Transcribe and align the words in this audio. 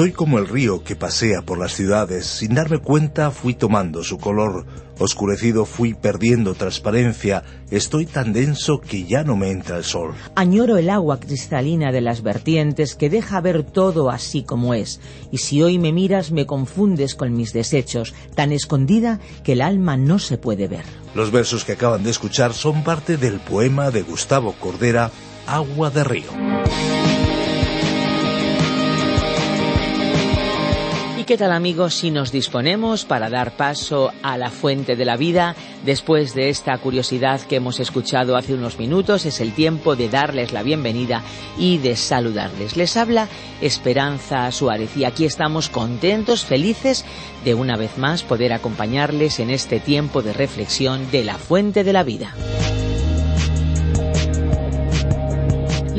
Soy 0.00 0.12
como 0.12 0.38
el 0.38 0.48
río 0.48 0.82
que 0.82 0.96
pasea 0.96 1.42
por 1.42 1.58
las 1.58 1.74
ciudades. 1.74 2.24
Sin 2.24 2.54
darme 2.54 2.78
cuenta 2.78 3.30
fui 3.30 3.52
tomando 3.52 4.02
su 4.02 4.16
color. 4.16 4.64
Oscurecido 4.98 5.66
fui 5.66 5.92
perdiendo 5.92 6.54
transparencia. 6.54 7.44
Estoy 7.70 8.06
tan 8.06 8.32
denso 8.32 8.80
que 8.80 9.04
ya 9.04 9.24
no 9.24 9.36
me 9.36 9.50
entra 9.50 9.76
el 9.76 9.84
sol. 9.84 10.14
Añoro 10.36 10.78
el 10.78 10.88
agua 10.88 11.20
cristalina 11.20 11.92
de 11.92 12.00
las 12.00 12.22
vertientes 12.22 12.94
que 12.94 13.10
deja 13.10 13.42
ver 13.42 13.62
todo 13.62 14.08
así 14.08 14.42
como 14.42 14.72
es. 14.72 15.02
Y 15.30 15.36
si 15.36 15.62
hoy 15.62 15.78
me 15.78 15.92
miras 15.92 16.30
me 16.30 16.46
confundes 16.46 17.14
con 17.14 17.34
mis 17.34 17.52
desechos, 17.52 18.14
tan 18.34 18.52
escondida 18.52 19.20
que 19.44 19.52
el 19.52 19.60
alma 19.60 19.98
no 19.98 20.18
se 20.18 20.38
puede 20.38 20.66
ver. 20.66 20.86
Los 21.14 21.30
versos 21.30 21.66
que 21.66 21.72
acaban 21.72 22.04
de 22.04 22.10
escuchar 22.10 22.54
son 22.54 22.84
parte 22.84 23.18
del 23.18 23.38
poema 23.38 23.90
de 23.90 24.00
Gustavo 24.00 24.54
Cordera, 24.58 25.10
Agua 25.46 25.90
de 25.90 26.04
Río. 26.04 26.89
¿Qué 31.30 31.38
tal 31.38 31.52
amigos 31.52 31.94
si 31.94 32.10
nos 32.10 32.32
disponemos 32.32 33.04
para 33.04 33.30
dar 33.30 33.52
paso 33.52 34.10
a 34.20 34.36
la 34.36 34.50
fuente 34.50 34.96
de 34.96 35.04
la 35.04 35.16
vida? 35.16 35.54
Después 35.84 36.34
de 36.34 36.48
esta 36.48 36.76
curiosidad 36.78 37.40
que 37.42 37.54
hemos 37.54 37.78
escuchado 37.78 38.36
hace 38.36 38.52
unos 38.52 38.80
minutos, 38.80 39.26
es 39.26 39.40
el 39.40 39.52
tiempo 39.52 39.94
de 39.94 40.08
darles 40.08 40.50
la 40.50 40.64
bienvenida 40.64 41.22
y 41.56 41.78
de 41.78 41.94
saludarles. 41.94 42.76
Les 42.76 42.96
habla 42.96 43.28
Esperanza 43.60 44.50
Suárez 44.50 44.96
y 44.96 45.04
aquí 45.04 45.24
estamos 45.24 45.68
contentos, 45.68 46.44
felices 46.44 47.04
de 47.44 47.54
una 47.54 47.76
vez 47.76 47.96
más 47.96 48.24
poder 48.24 48.52
acompañarles 48.52 49.38
en 49.38 49.50
este 49.50 49.78
tiempo 49.78 50.22
de 50.22 50.32
reflexión 50.32 51.12
de 51.12 51.22
la 51.22 51.38
fuente 51.38 51.84
de 51.84 51.92
la 51.92 52.02
vida. 52.02 52.34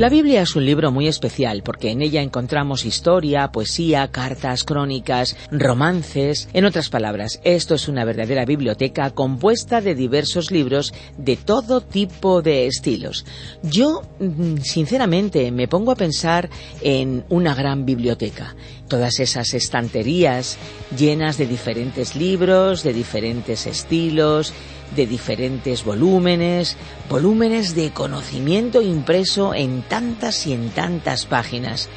La 0.02 0.08
Biblia 0.08 0.42
es 0.42 0.56
un 0.56 0.66
libro 0.66 0.90
muy 0.90 1.06
especial 1.06 1.62
porque 1.62 1.92
en 1.92 2.02
ella 2.02 2.22
encontramos 2.22 2.84
historia, 2.84 3.52
poesía, 3.52 4.10
cartas, 4.10 4.64
crónicas, 4.64 5.36
romances. 5.52 6.48
En 6.52 6.64
otras 6.64 6.88
palabras, 6.88 7.40
esto 7.44 7.76
es 7.76 7.86
una 7.86 8.04
verdadera 8.04 8.44
biblioteca 8.44 9.10
compuesta 9.10 9.80
de 9.80 9.94
diversos 9.94 10.50
libros 10.50 10.92
de 11.18 11.36
todo 11.36 11.82
tipo 11.82 12.42
de 12.42 12.66
estilos. 12.66 13.24
Yo, 13.62 14.02
mm, 14.18 14.56
sinceramente, 14.64 15.52
me 15.52 15.68
pongo 15.68 15.92
a 15.92 15.96
pensar 15.96 16.50
en 16.80 17.24
una 17.28 17.54
gran 17.54 17.86
biblioteca. 17.86 18.56
Todas 18.88 19.20
esas 19.20 19.54
estanterías 19.54 20.58
llenas 20.98 21.38
de 21.38 21.46
diferentes 21.46 22.16
libros, 22.16 22.82
de 22.82 22.92
diferentes 22.92 23.68
estilos, 23.68 24.52
de 24.94 25.06
diferentes 25.06 25.84
volúmenes, 25.84 26.76
volúmenes 27.08 27.74
de 27.74 27.90
conocimiento 27.90 28.82
impreso 28.82 29.54
en 29.54 29.82
tantas 29.82 30.46
y 30.46 30.52
en 30.52 30.70
tantas 30.70 31.26
páginas. 31.26 31.88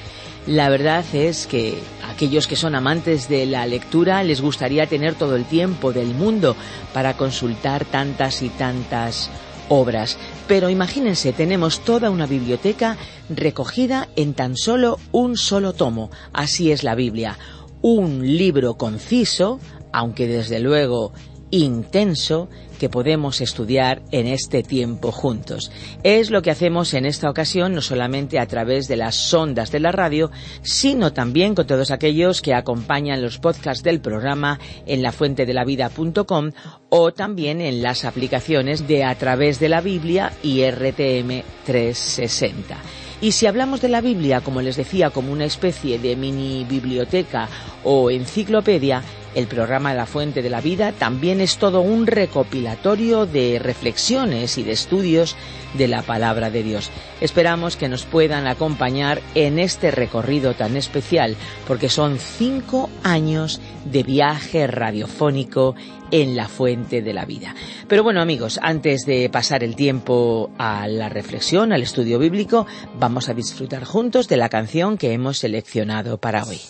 La 0.47 0.69
verdad 0.69 1.03
es 1.13 1.47
que 1.47 1.79
aquellos 2.07 2.45
que 2.45 2.55
son 2.55 2.75
amantes 2.75 3.27
de 3.27 3.47
la 3.47 3.65
lectura 3.65 4.23
les 4.23 4.41
gustaría 4.41 4.85
tener 4.85 5.15
todo 5.15 5.35
el 5.35 5.45
tiempo 5.45 5.91
del 5.91 6.13
mundo 6.13 6.55
para 6.93 7.17
consultar 7.17 7.83
tantas 7.83 8.43
y 8.43 8.49
tantas 8.49 9.31
obras. 9.69 10.17
Pero 10.47 10.69
imagínense, 10.69 11.33
tenemos 11.33 11.79
toda 11.79 12.11
una 12.11 12.27
biblioteca 12.27 12.97
recogida 13.29 14.07
en 14.15 14.35
tan 14.35 14.55
solo 14.55 14.99
un 15.11 15.35
solo 15.35 15.73
tomo. 15.73 16.11
Así 16.31 16.71
es 16.71 16.83
la 16.83 16.93
Biblia. 16.93 17.39
Un 17.81 18.37
libro 18.37 18.75
conciso, 18.75 19.59
aunque 19.91 20.27
desde 20.27 20.59
luego 20.59 21.11
intenso, 21.49 22.49
que 22.75 22.89
podemos 22.89 23.41
estudiar 23.41 24.01
en 24.11 24.27
este 24.27 24.63
tiempo 24.63 25.11
juntos. 25.11 25.71
Es 26.03 26.29
lo 26.29 26.41
que 26.41 26.51
hacemos 26.51 26.93
en 26.93 27.05
esta 27.05 27.29
ocasión, 27.29 27.73
no 27.73 27.81
solamente 27.81 28.39
a 28.39 28.47
través 28.47 28.87
de 28.87 28.97
las 28.97 29.15
sondas 29.15 29.71
de 29.71 29.79
la 29.79 29.91
radio, 29.91 30.31
sino 30.61 31.13
también 31.13 31.55
con 31.55 31.67
todos 31.67 31.91
aquellos 31.91 32.41
que 32.41 32.53
acompañan 32.53 33.21
los 33.21 33.37
podcasts 33.37 33.83
del 33.83 34.01
programa 34.01 34.59
en 34.85 35.01
lafuentedelavida.com 35.01 36.51
o 36.89 37.11
también 37.13 37.61
en 37.61 37.81
las 37.81 38.05
aplicaciones 38.05 38.87
de 38.87 39.03
A 39.03 39.15
través 39.15 39.59
de 39.59 39.69
la 39.69 39.81
Biblia 39.81 40.31
y 40.43 40.63
RTM 40.63 41.43
360. 41.65 42.77
Y 43.21 43.31
si 43.31 43.47
hablamos 43.47 43.81
de 43.81 43.89
la 43.89 44.01
Biblia, 44.01 44.41
como 44.41 44.61
les 44.61 44.75
decía, 44.75 45.09
como 45.09 45.31
una 45.31 45.45
especie 45.45 45.97
de 45.99 46.15
mini 46.15 46.65
biblioteca 46.65 47.47
o 47.83 48.11
enciclopedia, 48.11 49.01
el 49.35 49.47
programa 49.47 49.93
La 49.93 50.05
Fuente 50.05 50.41
de 50.41 50.49
la 50.49 50.61
Vida 50.61 50.93
también 50.93 51.41
es 51.41 51.57
todo 51.57 51.81
un 51.81 52.07
recopilatorio 52.07 53.25
de 53.25 53.59
reflexiones 53.59 54.57
y 54.57 54.63
de 54.63 54.71
estudios 54.71 55.35
de 55.77 55.87
la 55.89 56.01
palabra 56.01 56.49
de 56.49 56.63
Dios. 56.63 56.89
Esperamos 57.19 57.75
que 57.75 57.89
nos 57.89 58.05
puedan 58.05 58.47
acompañar 58.47 59.21
en 59.35 59.59
este 59.59 59.91
recorrido 59.91 60.53
tan 60.53 60.77
especial, 60.77 61.35
porque 61.67 61.89
son 61.89 62.17
cinco 62.17 62.89
años 63.03 63.59
de 63.83 64.03
viaje 64.03 64.67
radiofónico 64.67 65.75
en 66.11 66.35
la 66.35 66.47
fuente 66.47 67.01
de 67.01 67.13
la 67.13 67.25
vida. 67.25 67.55
Pero 67.89 68.03
bueno 68.03 68.21
amigos, 68.21 68.59
antes 68.61 69.05
de 69.05 69.29
pasar 69.29 69.63
el 69.63 69.75
tiempo 69.75 70.49
a 70.57 70.87
la 70.87 71.09
reflexión, 71.09 71.73
al 71.73 71.81
estudio 71.81 72.19
bíblico, 72.19 72.67
vamos 72.97 73.27
a 73.27 73.33
disfrutar 73.33 73.83
juntos 73.83 74.29
de 74.29 74.37
la 74.37 74.49
canción 74.49 74.97
que 74.97 75.11
hemos 75.11 75.39
seleccionado 75.39 76.17
para 76.17 76.45
hoy. 76.45 76.61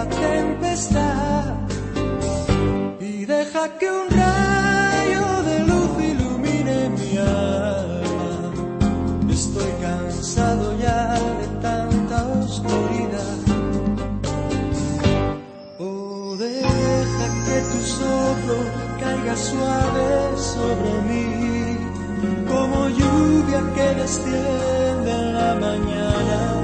La 0.00 0.08
tempestad 0.08 1.44
y 3.00 3.24
deja 3.26 3.62
que 3.78 3.86
un 3.90 4.08
rayo 4.08 5.26
de 5.48 5.58
luz 5.70 5.90
ilumine 6.12 6.76
mi 6.98 7.18
alma. 7.18 8.32
Estoy 9.30 9.72
cansado 9.82 10.78
ya 10.78 11.00
de 11.40 11.46
tanta 11.66 12.16
oscuridad. 12.42 13.38
Oh, 15.78 16.36
deja 16.38 17.26
que 17.44 17.58
tu 17.70 17.80
soplo 17.98 18.56
caiga 19.00 19.36
suave 19.36 20.08
sobre 20.52 20.92
mí, 21.08 21.26
como 22.48 22.88
lluvia 22.88 23.60
que 23.74 23.88
desciende 24.00 25.10
en 25.20 25.34
la 25.34 25.54
mañana. 25.66 26.59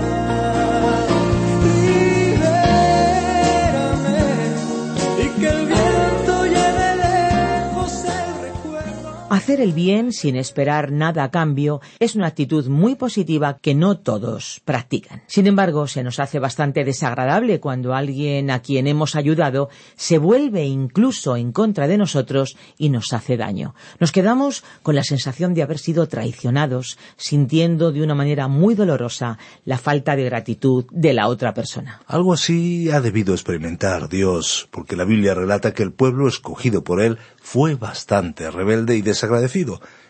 Hacer 9.47 9.61
el 9.61 9.75
bien 9.75 10.13
sin 10.13 10.35
esperar 10.35 10.91
nada 10.91 11.23
a 11.23 11.31
cambio 11.31 11.81
es 12.01 12.17
una 12.17 12.27
actitud 12.27 12.67
muy 12.67 12.97
positiva 12.97 13.59
que 13.63 13.77
no 13.77 13.97
todos 13.97 14.61
practican. 14.65 15.23
Sin 15.29 15.47
embargo, 15.47 15.87
se 15.87 16.03
nos 16.03 16.19
hace 16.19 16.41
bastante 16.41 16.83
desagradable 16.83 17.61
cuando 17.61 17.95
alguien 17.95 18.51
a 18.51 18.61
quien 18.61 18.89
hemos 18.89 19.15
ayudado 19.15 19.69
se 19.95 20.19
vuelve 20.19 20.65
incluso 20.65 21.37
en 21.37 21.53
contra 21.53 21.87
de 21.87 21.97
nosotros 21.97 22.57
y 22.77 22.89
nos 22.89 23.13
hace 23.13 23.37
daño. 23.37 23.77
Nos 24.01 24.11
quedamos 24.11 24.65
con 24.83 24.97
la 24.97 25.05
sensación 25.05 25.55
de 25.55 25.63
haber 25.63 25.79
sido 25.79 26.09
traicionados, 26.09 26.99
sintiendo 27.17 27.93
de 27.93 28.03
una 28.03 28.17
manera 28.17 28.49
muy 28.49 28.75
dolorosa 28.75 29.39
la 29.65 29.79
falta 29.79 30.17
de 30.17 30.25
gratitud 30.25 30.87
de 30.91 31.13
la 31.13 31.29
otra 31.29 31.55
persona. 31.55 32.01
Algo 32.09 32.33
así 32.33 32.91
ha 32.91 33.01
debido 33.01 33.33
experimentar 33.33 34.09
Dios, 34.09 34.67
porque 34.73 34.97
la 34.97 35.05
Biblia 35.05 35.35
relata 35.35 35.73
que 35.73 35.85
el 35.85 35.93
pueblo 35.93 36.27
escogido 36.27 36.83
por 36.83 37.01
él 37.01 37.19
fue 37.41 37.77
bastante 37.77 38.51
rebelde 38.51 38.97
y 38.97 39.03
desagradable 39.03 39.36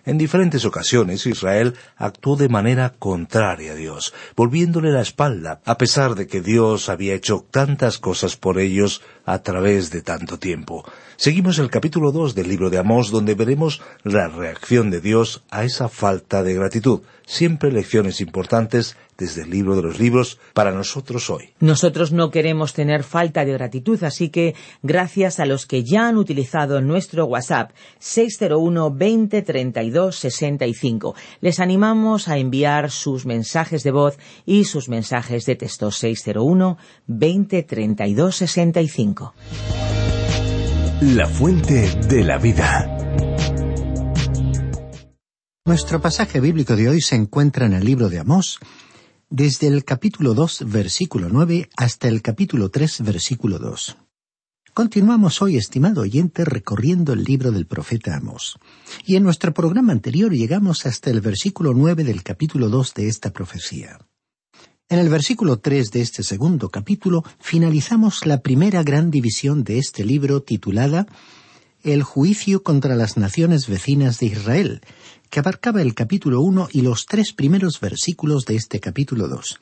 En 0.05 0.19
diferentes 0.19 0.65
ocasiones 0.65 1.27
Israel 1.27 1.75
actuó 1.97 2.37
de 2.37 2.49
manera 2.49 2.95
contraria 2.99 3.73
a 3.73 3.75
Dios, 3.75 4.15
volviéndole 4.37 4.93
la 4.93 5.03
espalda, 5.03 5.61
a 5.65 5.79
pesar 5.79 6.15
de 6.15 6.29
que 6.29 6.41
Dios 6.41 6.89
había 6.89 7.15
hecho 7.15 7.45
tantas 7.51 7.99
cosas 7.99 8.37
por 8.37 8.61
ellos 8.61 9.03
a 9.25 9.41
través 9.43 9.91
de 9.91 10.03
tanto 10.03 10.39
tiempo. 10.39 10.85
Seguimos 11.17 11.59
el 11.59 11.71
capítulo 11.71 12.13
2 12.13 12.35
del 12.35 12.49
libro 12.49 12.71
de 12.71 12.79
Amós, 12.79 13.11
donde 13.11 13.35
veremos 13.35 13.83
la 14.05 14.29
reacción 14.29 14.91
de 14.91 15.01
Dios 15.01 15.43
a 15.51 15.65
esa 15.65 15.89
falta 15.89 16.45
de 16.45 16.55
gratitud. 16.55 17.01
Siempre 17.27 17.73
lecciones 17.73 18.21
importantes 18.21 18.97
desde 19.19 19.43
el 19.43 19.51
libro 19.51 19.77
de 19.77 19.83
los 19.83 19.99
libros 19.99 20.39
para 20.55 20.73
nosotros 20.73 21.31
hoy. 21.31 21.55
Nosotros 21.61 22.13
no 22.13 22.31
queremos 22.31 22.73
tener 22.75 23.03
falta 23.03 23.45
de 23.45 23.53
gratitud, 23.53 24.03
así 24.05 24.29
que 24.29 24.55
gracias 24.83 25.41
a 25.41 25.47
los 25.47 25.67
que 25.67 25.85
ya 25.85 26.09
han 26.09 26.17
utilizado 26.17 26.81
nuestro 26.81 27.27
WhatsApp 27.27 27.73
601 27.99 28.91
20 28.93 29.43
32 29.43 30.17
65, 30.17 31.15
les 31.41 31.61
animamos 31.61 32.29
a 32.29 32.39
enviar 32.39 32.91
sus 32.91 33.27
mensajes 33.27 33.83
de 33.83 33.91
voz 33.91 34.19
y 34.45 34.65
sus 34.65 34.89
mensajes 34.89 35.47
de 35.47 35.57
texto 35.57 35.91
601 35.91 36.79
20 37.07 37.63
32 37.63 38.37
65. 38.37 39.35
La 41.03 41.27
fuente 41.27 41.91
de 42.09 42.25
la 42.25 42.39
vida. 42.39 42.97
Nuestro 45.67 46.01
pasaje 46.01 46.41
bíblico 46.41 46.77
de 46.77 46.89
hoy 46.89 47.01
se 47.01 47.17
encuentra 47.17 47.67
en 47.67 47.73
el 47.73 47.85
libro 47.85 48.09
de 48.09 48.21
Amós, 48.21 48.61
desde 49.31 49.67
el 49.67 49.85
capítulo 49.85 50.35
2, 50.35 50.65
versículo 50.67 51.29
9, 51.29 51.69
hasta 51.77 52.07
el 52.09 52.23
capítulo 52.23 52.71
3, 52.71 53.03
versículo 53.03 53.59
2. 53.59 53.97
Continuamos 54.73 55.43
hoy, 55.43 55.57
estimado 55.57 56.03
oyente, 56.03 56.45
recorriendo 56.45 57.13
el 57.13 57.25
libro 57.25 57.51
del 57.51 57.67
profeta 57.67 58.17
Amós. 58.17 58.59
Y 59.05 59.17
en 59.17 59.25
nuestro 59.25 59.53
programa 59.53 59.93
anterior 59.93 60.33
llegamos 60.33 60.87
hasta 60.87 61.11
el 61.11 61.21
versículo 61.21 61.73
9 61.75 62.05
del 62.05 62.23
capítulo 62.23 62.69
2 62.69 62.95
de 62.95 63.09
esta 63.09 63.33
profecía. 63.33 63.99
En 64.89 65.01
el 65.01 65.09
versículo 65.09 65.59
3 65.59 65.91
de 65.91 66.03
este 66.03 66.23
segundo 66.23 66.69
capítulo 66.69 67.25
finalizamos 67.41 68.27
la 68.27 68.43
primera 68.43 68.85
gran 68.85 69.11
división 69.11 69.65
de 69.65 69.79
este 69.79 70.05
libro 70.05 70.43
titulada 70.43 71.07
El 71.83 72.05
juicio 72.05 72.63
contra 72.63 72.95
las 72.95 73.17
naciones 73.17 73.67
vecinas 73.67 74.21
de 74.21 74.27
Israel, 74.27 74.83
que 75.37 75.41
abarcaba 75.41 75.83
el 75.83 75.95
capítulo 75.95 76.41
1 76.41 76.69
y 76.73 76.81
los 76.81 77.05
tres 77.05 77.35
primeros 77.35 77.79
versículos 77.79 78.47
de 78.47 78.57
este 78.57 78.81
capítulo 78.81 79.29
2. 79.29 79.61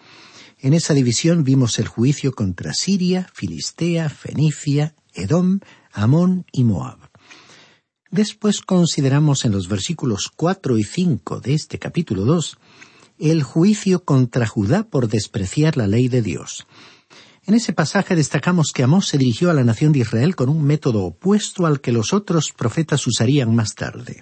En 0.61 0.73
esa 0.73 0.95
división 0.95 1.43
vimos 1.43 1.81
el 1.81 1.89
juicio 1.89 2.31
contra 2.31 2.73
Siria, 2.73 3.29
Filistea, 3.35 4.09
Fenicia, 4.09 4.95
Edom, 5.15 5.59
Amón 5.93 6.47
y 6.53 6.63
Moab. 6.63 6.99
Después 8.13 8.61
consideramos 8.61 9.45
en 9.45 9.51
los 9.51 9.67
versículos 9.67 10.31
4 10.37 10.79
y 10.79 10.85
5 10.85 11.41
de 11.41 11.55
este 11.55 11.81
capítulo 11.81 12.25
2 12.25 12.57
el 13.19 13.43
juicio 13.43 14.05
contra 14.05 14.47
Judá 14.47 14.85
por 14.85 15.09
despreciar 15.09 15.77
la 15.77 15.89
ley 15.89 16.07
de 16.07 16.23
Dios. 16.23 16.69
En 17.47 17.55
ese 17.55 17.73
pasaje 17.73 18.15
destacamos 18.15 18.71
que 18.73 18.85
Amós 18.85 19.09
se 19.09 19.19
dirigió 19.19 19.51
a 19.51 19.55
la 19.55 19.65
nación 19.65 19.91
de 19.91 19.99
Israel 19.99 20.37
con 20.37 20.51
un 20.51 20.63
método 20.63 21.03
opuesto 21.03 21.67
al 21.67 21.81
que 21.81 21.91
los 21.91 22.13
otros 22.13 22.53
profetas 22.57 23.09
usarían 23.09 23.57
más 23.57 23.75
tarde. 23.75 24.21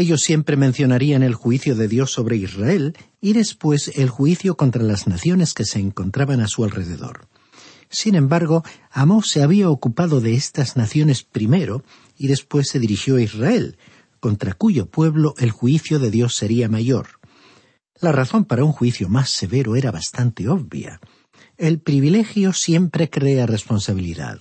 Ellos 0.00 0.22
siempre 0.22 0.56
mencionarían 0.56 1.22
el 1.22 1.34
juicio 1.34 1.74
de 1.74 1.86
Dios 1.86 2.10
sobre 2.10 2.36
Israel 2.36 2.96
y 3.20 3.34
después 3.34 3.92
el 3.96 4.08
juicio 4.08 4.56
contra 4.56 4.82
las 4.82 5.06
naciones 5.06 5.52
que 5.52 5.66
se 5.66 5.78
encontraban 5.78 6.40
a 6.40 6.48
su 6.48 6.64
alrededor. 6.64 7.28
Sin 7.90 8.14
embargo, 8.14 8.64
Amós 8.90 9.28
se 9.28 9.42
había 9.42 9.68
ocupado 9.68 10.22
de 10.22 10.32
estas 10.32 10.74
naciones 10.74 11.22
primero 11.22 11.84
y 12.16 12.28
después 12.28 12.70
se 12.70 12.78
dirigió 12.78 13.16
a 13.16 13.20
Israel, 13.20 13.76
contra 14.20 14.54
cuyo 14.54 14.86
pueblo 14.86 15.34
el 15.36 15.50
juicio 15.50 15.98
de 15.98 16.10
Dios 16.10 16.34
sería 16.34 16.70
mayor. 16.70 17.20
La 18.00 18.10
razón 18.10 18.46
para 18.46 18.64
un 18.64 18.72
juicio 18.72 19.06
más 19.10 19.28
severo 19.28 19.76
era 19.76 19.90
bastante 19.90 20.48
obvia. 20.48 20.98
El 21.58 21.78
privilegio 21.78 22.54
siempre 22.54 23.10
crea 23.10 23.44
responsabilidad. 23.44 24.40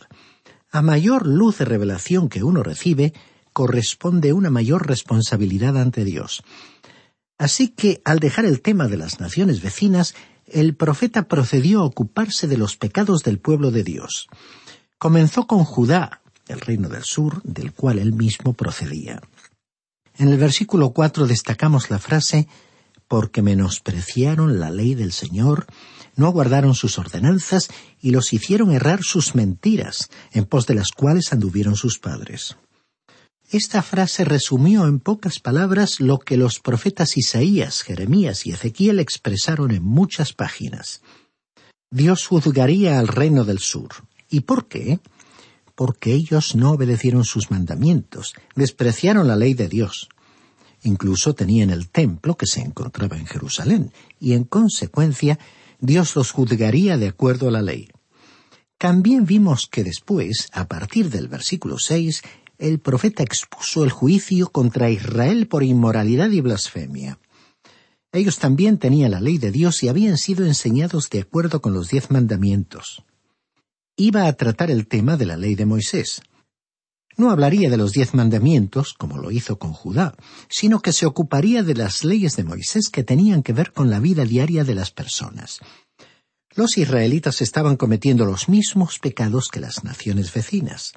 A 0.72 0.82
mayor 0.82 1.28
luz 1.28 1.58
de 1.58 1.66
revelación 1.66 2.30
que 2.30 2.44
uno 2.44 2.64
recibe, 2.64 3.12
corresponde 3.60 4.32
una 4.32 4.50
mayor 4.50 4.88
responsabilidad 4.88 5.78
ante 5.78 6.06
Dios. 6.06 6.44
Así 7.38 7.68
que, 7.68 8.02
al 8.06 8.20
dejar 8.20 8.46
el 8.46 8.62
tema 8.62 8.88
de 8.88 8.96
las 8.96 9.20
naciones 9.20 9.62
vecinas, 9.62 10.16
el 10.48 10.78
profeta 10.78 11.28
procedió 11.28 11.82
a 11.82 11.84
ocuparse 11.84 12.48
de 12.48 12.56
los 12.56 12.78
pecados 12.78 13.22
del 13.24 13.38
pueblo 13.38 13.70
de 13.72 13.84
Dios. 13.84 14.30
Comenzó 14.98 15.46
con 15.46 15.66
Judá, 15.66 16.22
el 16.48 16.62
reino 16.62 16.88
del 16.88 17.04
sur, 17.04 17.42
del 17.44 17.74
cual 17.74 18.00
él 18.00 18.14
mismo 18.14 18.54
procedía. 18.54 19.20
En 20.18 20.30
el 20.30 20.38
versículo 20.38 20.92
cuatro 20.92 21.28
destacamos 21.28 21.90
la 21.90 22.00
frase 22.00 22.48
porque 23.10 23.42
menospreciaron 23.42 24.62
la 24.62 24.72
ley 24.72 24.96
del 24.96 25.12
Señor, 25.12 25.68
no 26.16 26.32
guardaron 26.32 26.76
sus 26.76 26.98
ordenanzas 26.98 27.68
y 28.00 28.12
los 28.12 28.32
hicieron 28.32 28.72
errar 28.72 29.04
sus 29.04 29.36
mentiras, 29.36 30.10
en 30.32 30.46
pos 30.46 30.66
de 30.66 30.76
las 30.76 30.92
cuales 30.92 31.34
anduvieron 31.34 31.76
sus 31.76 32.00
padres. 32.00 32.56
Esta 33.52 33.82
frase 33.82 34.26
resumió 34.26 34.86
en 34.86 35.00
pocas 35.00 35.40
palabras 35.40 36.00
lo 36.00 36.20
que 36.20 36.38
los 36.38 36.60
profetas 36.60 37.18
Isaías, 37.18 37.82
Jeremías 37.82 38.46
y 38.46 38.52
Ezequiel 38.52 39.00
expresaron 39.00 39.72
en 39.72 39.84
muchas 39.84 40.34
páginas. 40.34 41.02
Dios 41.90 42.28
juzgaría 42.28 43.00
al 43.00 43.08
reino 43.08 43.46
del 43.46 43.58
sur. 43.58 43.90
¿Y 44.30 44.42
por 44.42 44.68
qué? 44.68 45.00
Porque 45.74 46.14
ellos 46.14 46.54
no 46.56 46.74
obedecieron 46.74 47.26
sus 47.26 47.50
mandamientos, 47.50 48.36
despreciaron 48.56 49.28
la 49.28 49.36
ley 49.36 49.56
de 49.56 49.68
Dios. 49.68 50.10
Incluso 50.84 51.34
tenían 51.34 51.72
el 51.72 51.90
templo 51.90 52.38
que 52.38 52.46
se 52.46 52.62
encontraba 52.62 53.18
en 53.18 53.26
Jerusalén, 53.26 53.92
y 54.20 54.34
en 54.34 54.44
consecuencia 54.44 55.40
Dios 55.80 56.16
los 56.16 56.30
juzgaría 56.30 56.98
de 56.98 57.08
acuerdo 57.08 57.48
a 57.48 57.52
la 57.52 57.64
ley. 57.64 57.90
También 58.80 59.26
vimos 59.26 59.68
que 59.70 59.84
después, 59.84 60.48
a 60.54 60.70
partir 60.70 61.10
del 61.10 61.28
versículo 61.28 61.80
seis, 61.80 62.22
el 62.60 62.80
profeta 62.80 63.24
expuso 63.24 63.84
el 63.84 63.90
juicio 63.90 64.52
contra 64.52 64.92
Israel 64.92 65.48
por 65.48 65.64
inmoralidad 65.64 66.30
y 66.30 66.42
blasfemia. 66.42 67.20
Ellos 68.12 68.38
también 68.38 68.78
tenían 68.78 69.12
la 69.12 69.22
ley 69.22 69.40
de 69.40 69.52
Dios 69.52 69.82
y 69.82 69.88
habían 69.88 70.18
sido 70.18 70.46
enseñados 70.46 71.10
de 71.10 71.22
acuerdo 71.22 71.62
con 71.62 71.74
los 71.74 71.90
diez 71.90 72.12
mandamientos. 72.12 73.04
Iba 73.96 74.28
a 74.28 74.34
tratar 74.34 74.70
el 74.70 74.88
tema 74.88 75.18
de 75.18 75.26
la 75.26 75.38
ley 75.38 75.56
de 75.56 75.66
Moisés 75.66 76.22
no 77.20 77.32
hablaría 77.32 77.70
de 77.70 77.78
los 77.78 77.92
diez 77.92 78.14
mandamientos, 78.14 78.94
como 78.94 79.18
lo 79.18 79.30
hizo 79.30 79.60
con 79.60 79.74
Judá, 79.74 80.16
sino 80.48 80.80
que 80.80 80.94
se 80.94 81.06
ocuparía 81.06 81.64
de 81.64 81.76
las 81.76 82.06
leyes 82.06 82.38
de 82.38 82.46
Moisés 82.46 82.90
que 82.90 83.04
tenían 83.04 83.44
que 83.44 83.52
ver 83.52 83.74
con 83.74 83.90
la 83.90 84.00
vida 84.00 84.24
diaria 84.24 84.64
de 84.64 84.74
las 84.74 84.92
personas. 84.92 85.60
Los 86.56 86.78
israelitas 86.78 87.42
estaban 87.42 87.76
cometiendo 87.76 88.26
los 88.26 88.48
mismos 88.48 89.00
pecados 89.00 89.50
que 89.50 89.60
las 89.60 89.84
naciones 89.84 90.34
vecinas. 90.34 90.94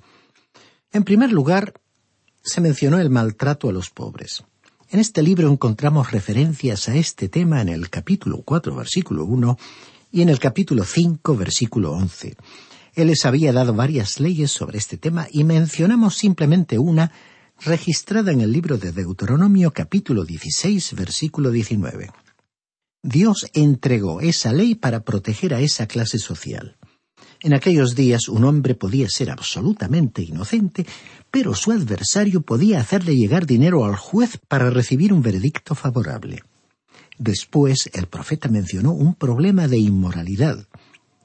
En 0.93 1.05
primer 1.05 1.33
lugar, 1.33 1.75
se 2.43 2.61
mencionó 2.61 2.99
el 2.99 3.09
maltrato 3.09 3.71
a 3.71 3.73
los 3.73 3.89
pobres. 3.89 4.45
En 4.91 5.01
este 5.01 5.23
libro 5.23 5.51
encontramos 5.51 6.11
referencias 6.13 6.87
a 6.91 6.97
este 6.97 7.31
tema 7.31 7.63
en 7.63 7.71
el 7.71 7.89
capítulo 7.89 8.43
cuatro, 8.45 8.77
versículo 8.77 9.25
uno, 9.25 9.57
y 10.11 10.21
en 10.21 10.29
el 10.29 10.39
capítulo 10.39 10.85
5, 10.85 11.35
versículo 11.35 11.93
11. 11.93 12.37
Él 12.95 13.07
les 13.07 13.25
había 13.25 13.55
dado 13.55 13.73
varias 13.73 14.21
leyes 14.21 14.51
sobre 14.51 14.77
este 14.77 14.99
tema 14.99 15.27
y 15.31 15.45
mencionamos 15.45 16.19
simplemente 16.19 16.79
una 16.79 17.11
registrada 17.65 18.31
en 18.31 18.43
el 18.43 18.53
libro 18.53 18.77
de 18.77 18.93
Deuteronomio 18.93 19.71
capítulo 19.71 20.27
16, 20.27 20.95
versículo 20.95 21.51
19. 21.51 22.11
Dios 23.03 23.47
entregó 23.55 24.21
esa 24.21 24.53
ley 24.53 24.75
para 24.75 25.01
proteger 25.01 25.55
a 25.55 25.61
esa 25.61 25.87
clase 25.87 26.19
social. 26.19 26.77
En 27.43 27.55
aquellos 27.55 27.97
días 27.97 28.29
un 28.29 28.45
hombre 28.45 28.77
podía 28.77 29.09
ser 29.09 29.31
absolutamente 29.31 30.23
inocente, 30.23 30.87
pero 31.29 31.55
su 31.55 31.73
adversario 31.73 32.43
podía 32.43 32.81
hacerle 32.81 33.17
llegar 33.17 33.47
dinero 33.47 33.85
al 33.85 33.97
juez 33.97 34.39
para 34.47 34.71
recibir 34.71 35.13
un 35.13 35.23
veredicto 35.23 35.75
favorable. 35.75 36.45
Después 37.19 37.91
el 37.95 38.07
profeta 38.07 38.49
mencionó 38.49 38.93
un 38.93 39.17
problema 39.17 39.67
de 39.67 39.79
inmoralidad. 39.79 40.67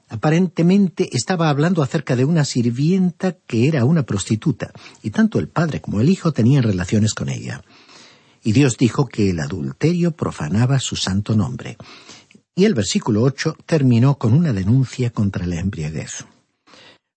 Aparentemente 0.08 1.08
estaba 1.12 1.50
hablando 1.50 1.82
acerca 1.82 2.16
de 2.16 2.24
una 2.24 2.44
sirvienta 2.44 3.36
que 3.46 3.68
era 3.68 3.84
una 3.84 4.02
prostituta, 4.02 4.72
y 5.04 5.10
tanto 5.10 5.38
el 5.38 5.48
padre 5.48 5.80
como 5.80 6.00
el 6.00 6.08
hijo 6.08 6.32
tenían 6.32 6.64
relaciones 6.64 7.14
con 7.14 7.28
ella. 7.28 7.62
Y 8.42 8.52
Dios 8.52 8.76
dijo 8.76 9.06
que 9.06 9.30
el 9.30 9.38
adulterio 9.38 10.12
profanaba 10.12 10.80
su 10.80 10.96
santo 10.96 11.36
nombre. 11.36 11.76
Y 12.58 12.64
el 12.64 12.74
versículo 12.74 13.22
ocho 13.22 13.56
terminó 13.66 14.18
con 14.18 14.34
una 14.34 14.52
denuncia 14.52 15.10
contra 15.10 15.46
la 15.46 15.60
embriaguez. 15.60 16.24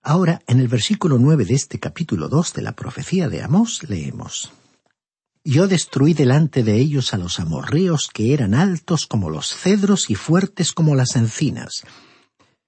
Ahora, 0.03 0.43
en 0.45 0.59
el 0.59 0.67
versículo 0.67 1.17
nueve 1.17 1.45
de 1.45 1.55
este 1.55 1.79
capítulo 1.79 2.29
dos 2.29 2.53
de 2.53 2.61
la 2.61 2.73
profecía 2.73 3.27
de 3.27 3.41
Amós, 3.41 3.81
leemos 3.89 4.51
Yo 5.43 5.67
destruí 5.67 6.13
delante 6.13 6.61
de 6.61 6.75
ellos 6.77 7.15
a 7.15 7.17
los 7.17 7.39
amorreos 7.39 8.07
que 8.13 8.35
eran 8.35 8.53
altos 8.53 9.07
como 9.07 9.31
los 9.31 9.55
cedros 9.55 10.11
y 10.11 10.15
fuertes 10.15 10.73
como 10.73 10.93
las 10.93 11.15
encinas. 11.15 11.85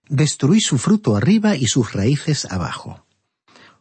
Destruí 0.09 0.59
su 0.59 0.79
fruto 0.79 1.15
arriba 1.15 1.55
y 1.55 1.67
sus 1.67 1.93
raíces 1.93 2.45
abajo. 2.45 3.05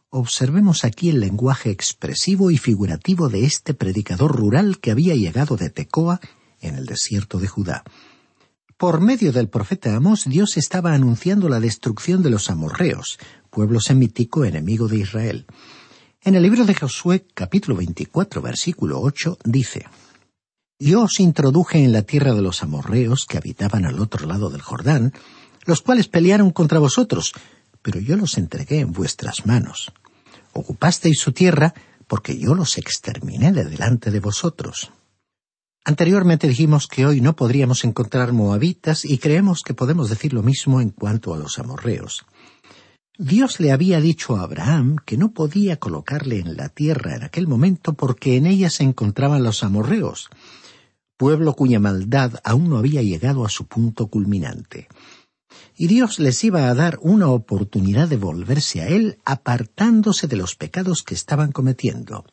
Observemos 0.09 0.85
aquí 0.85 1.09
el 1.09 1.19
lenguaje 1.19 1.71
expresivo 1.71 2.51
y 2.51 2.59
figurativo 2.59 3.27
de 3.27 3.43
este 3.45 3.73
predicador 3.73 4.35
rural 4.35 4.77
que 4.77 4.91
había 4.91 5.15
llegado 5.15 5.57
de 5.57 5.71
Tecoa, 5.71 6.21
en 6.61 6.75
el 6.75 6.85
desierto 6.85 7.39
de 7.39 7.47
Judá. 7.47 7.83
Por 8.83 8.99
medio 8.99 9.31
del 9.31 9.47
profeta 9.47 9.95
Amós, 9.95 10.25
Dios 10.25 10.57
estaba 10.57 10.93
anunciando 10.93 11.47
la 11.47 11.61
destrucción 11.61 12.21
de 12.21 12.29
los 12.29 12.49
amorreos, 12.49 13.17
pueblo 13.49 13.79
semítico 13.79 14.43
enemigo 14.43 14.89
de 14.89 14.97
Israel. 14.97 15.45
En 16.21 16.35
el 16.35 16.43
libro 16.43 16.65
de 16.65 16.75
Josué, 16.75 17.25
capítulo 17.33 17.77
24, 17.77 18.41
versículo 18.41 18.99
8, 18.99 19.37
dice, 19.45 19.85
Yo 20.79 21.03
os 21.03 21.21
introduje 21.21 21.81
en 21.81 21.93
la 21.93 22.01
tierra 22.01 22.33
de 22.33 22.41
los 22.41 22.61
amorreos 22.61 23.25
que 23.25 23.37
habitaban 23.37 23.85
al 23.85 24.01
otro 24.01 24.27
lado 24.27 24.49
del 24.49 24.61
Jordán, 24.61 25.13
los 25.63 25.81
cuales 25.81 26.09
pelearon 26.09 26.51
contra 26.51 26.79
vosotros, 26.79 27.31
pero 27.81 28.01
yo 28.01 28.17
los 28.17 28.37
entregué 28.37 28.79
en 28.81 28.91
vuestras 28.91 29.45
manos. 29.45 29.93
Ocupasteis 30.51 31.21
su 31.21 31.31
tierra, 31.31 31.73
porque 32.05 32.37
yo 32.37 32.53
los 32.53 32.77
exterminé 32.77 33.53
de 33.53 33.63
delante 33.63 34.11
de 34.11 34.19
vosotros. 34.19 34.91
Anteriormente 35.85 36.47
dijimos 36.47 36.87
que 36.87 37.05
hoy 37.05 37.19
no 37.19 37.35
podríamos 37.35 37.83
encontrar 37.83 38.31
moabitas 38.31 39.03
y 39.03 39.17
creemos 39.17 39.63
que 39.63 39.73
podemos 39.73 40.09
decir 40.09 40.31
lo 40.33 40.41
mismo 40.41 40.79
en 40.79 40.89
cuanto 40.89 41.33
a 41.33 41.37
los 41.37 41.59
amorreos. 41.59 42.25
Dios 43.17 43.59
le 43.59 43.71
había 43.71 43.99
dicho 43.99 44.37
a 44.37 44.43
Abraham 44.43 44.95
que 45.05 45.17
no 45.17 45.33
podía 45.33 45.77
colocarle 45.77 46.39
en 46.39 46.55
la 46.55 46.69
tierra 46.69 47.15
en 47.15 47.23
aquel 47.23 47.47
momento 47.47 47.93
porque 47.93 48.37
en 48.37 48.45
ella 48.45 48.69
se 48.69 48.83
encontraban 48.83 49.43
los 49.43 49.63
amorreos, 49.63 50.29
pueblo 51.17 51.53
cuya 51.53 51.79
maldad 51.79 52.39
aún 52.45 52.69
no 52.69 52.77
había 52.77 53.01
llegado 53.01 53.45
a 53.45 53.49
su 53.49 53.67
punto 53.67 54.07
culminante. 54.07 54.87
Y 55.75 55.87
Dios 55.87 56.17
les 56.17 56.43
iba 56.45 56.69
a 56.69 56.73
dar 56.73 56.97
una 57.01 57.27
oportunidad 57.27 58.07
de 58.07 58.17
volverse 58.17 58.81
a 58.81 58.87
Él 58.87 59.19
apartándose 59.25 60.27
de 60.27 60.37
los 60.37 60.55
pecados 60.55 61.03
que 61.03 61.13
estaban 61.13 61.51
cometiendo. 61.51 62.25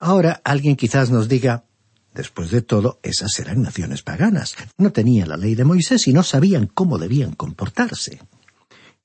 Ahora 0.00 0.40
alguien 0.42 0.76
quizás 0.76 1.10
nos 1.10 1.28
diga, 1.28 1.67
Después 2.18 2.50
de 2.50 2.62
todo, 2.62 2.98
esas 3.04 3.38
eran 3.38 3.62
naciones 3.62 4.02
paganas. 4.02 4.56
No 4.76 4.90
tenían 4.90 5.28
la 5.28 5.36
ley 5.36 5.54
de 5.54 5.62
Moisés 5.64 6.08
y 6.08 6.12
no 6.12 6.24
sabían 6.24 6.66
cómo 6.66 6.98
debían 6.98 7.32
comportarse. 7.32 8.20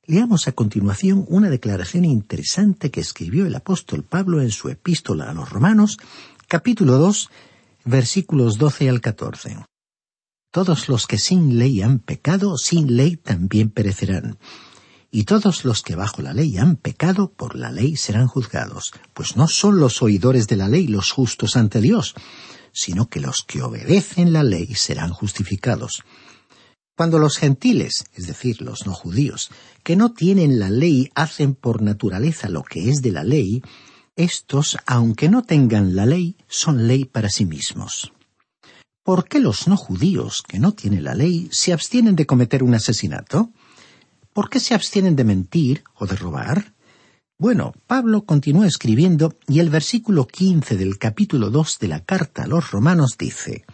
Leamos 0.08 0.48
a 0.48 0.54
continuación 0.54 1.24
una 1.28 1.52
declaración 1.52 2.06
interesante 2.06 2.90
que 2.90 3.02
escribió 3.02 3.46
el 3.46 3.54
apóstol 3.54 4.04
Pablo 4.04 4.42
en 4.42 4.50
su 4.50 4.70
epístola 4.70 5.30
a 5.30 5.34
los 5.36 5.48
Romanos, 5.52 6.00
capítulo 6.48 6.98
2, 6.98 7.30
versículos 7.86 8.58
12 8.58 8.90
al 8.90 9.00
14. 9.00 9.64
Todos 10.50 10.90
los 10.90 11.06
que 11.06 11.20
sin 11.20 11.60
ley 11.60 11.84
han 11.84 12.00
pecado, 12.00 12.58
sin 12.58 12.98
ley 12.98 13.18
también 13.18 13.70
perecerán. 13.70 14.40
Y 15.12 15.26
todos 15.26 15.66
los 15.66 15.84
que 15.84 15.96
bajo 15.96 16.24
la 16.24 16.34
ley 16.34 16.58
han 16.58 16.78
pecado, 16.78 17.32
por 17.32 17.56
la 17.56 17.72
ley 17.72 17.96
serán 17.96 18.26
juzgados. 18.26 18.92
Pues 19.14 19.38
no 19.38 19.48
son 19.48 19.80
los 19.80 20.02
oidores 20.02 20.48
de 20.48 20.56
la 20.56 20.68
ley 20.68 20.88
los 20.88 21.12
justos 21.12 21.56
ante 21.56 21.80
Dios, 21.80 22.16
sino 22.74 23.08
que 23.08 23.22
los 23.22 23.44
que 23.44 23.62
obedecen 23.62 24.34
la 24.34 24.44
ley 24.44 24.76
serán 24.76 25.14
justificados. 25.14 26.04
Cuando 26.96 27.18
los 27.18 27.38
gentiles, 27.38 28.06
es 28.14 28.28
decir, 28.28 28.62
los 28.62 28.86
no 28.86 28.94
judíos, 28.94 29.50
que 29.84 29.96
no 29.96 30.14
tienen 30.14 30.60
la 30.60 30.70
ley, 30.70 31.10
hacen 31.16 31.56
por 31.56 31.82
naturaleza 31.82 32.50
lo 32.50 32.64
que 32.64 32.90
es 32.90 33.02
de 33.02 33.12
la 33.12 33.24
ley, 33.24 33.64
estos, 34.16 34.78
aunque 34.86 35.30
no 35.30 35.42
tengan 35.44 35.96
la 35.96 36.06
ley, 36.06 36.38
son 36.48 36.88
ley 36.88 37.06
para 37.06 37.30
sí 37.30 37.46
mismos. 37.46 38.12
¿Por 39.04 39.28
qué 39.28 39.40
los 39.40 39.68
no 39.68 39.76
judíos, 39.76 40.44
que 40.48 40.60
no 40.60 40.74
tienen 40.74 41.04
la 41.04 41.16
ley, 41.16 41.50
se 41.52 41.74
abstienen 41.74 42.16
de 42.16 42.26
cometer 42.26 42.64
un 42.64 42.76
asesinato? 42.76 43.52
¿Por 44.32 44.50
qué 44.50 44.60
se 44.60 44.76
abstienen 44.76 45.16
de 45.16 45.24
mentir 45.24 45.84
o 45.96 46.06
de 46.06 46.16
robar? 46.16 46.73
Bueno, 47.44 47.74
Pablo 47.88 48.24
continúa 48.24 48.68
escribiendo 48.68 49.36
y 49.50 49.60
el 49.60 49.70
versículo 49.70 50.28
quince 50.28 50.78
del 50.78 50.98
capítulo 50.98 51.50
dos 51.50 51.78
de 51.78 51.90
la 51.90 52.00
carta 52.00 52.44
a 52.44 52.48
los 52.48 52.72
romanos 52.72 53.18
dice 53.20 53.66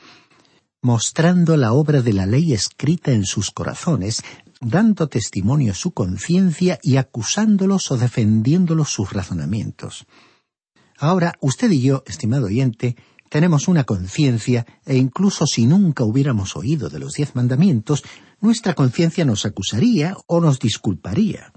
mostrando 0.82 1.56
la 1.56 1.74
obra 1.74 2.02
de 2.02 2.14
la 2.14 2.26
ley 2.26 2.52
escrita 2.52 3.12
en 3.12 3.26
sus 3.26 3.52
corazones, 3.52 4.24
dando 4.60 5.08
testimonio 5.08 5.76
su 5.76 5.92
conciencia 5.92 6.80
y 6.82 6.98
acusándolos 6.98 7.92
o 7.92 7.98
defendiéndolos 7.98 8.90
sus 8.92 9.14
razonamientos. 9.14 10.08
Ahora, 10.98 11.36
usted 11.40 11.70
y 11.70 11.82
yo, 11.82 12.04
estimado 12.08 12.48
oyente, 12.48 12.96
tenemos 13.30 13.68
una 13.68 13.84
conciencia 13.84 14.66
e 14.84 14.98
incluso 14.98 15.46
si 15.46 15.68
nunca 15.68 16.06
hubiéramos 16.06 16.56
oído 16.56 16.90
de 16.90 16.98
los 16.98 17.14
diez 17.14 17.36
mandamientos, 17.36 18.04
nuestra 18.42 18.74
conciencia 18.74 19.26
nos 19.26 19.46
acusaría 19.46 20.18
o 20.26 20.42
nos 20.42 20.58
disculparía. 20.58 21.54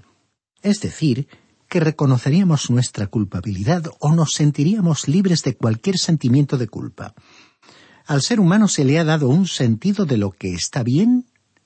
Es 0.61 0.79
decir, 0.79 1.27
que 1.73 1.79
reconoceríamos 1.79 2.69
nuestra 2.69 3.07
culpabilidad 3.07 3.85
o 3.99 4.13
nos 4.13 4.33
sentiríamos 4.33 5.07
libres 5.07 5.41
de 5.41 5.57
cualquier 5.57 5.97
sentimiento 5.97 6.59
de 6.59 6.67
culpa. 6.67 7.15
Al 8.05 8.21
ser 8.21 8.39
humano 8.39 8.67
se 8.67 8.85
le 8.85 8.99
ha 8.99 9.03
dado 9.03 9.27
un 9.27 9.47
sentido 9.47 10.05
de 10.05 10.17
lo 10.17 10.29
que 10.29 10.53
está 10.53 10.83
bien 10.83 11.25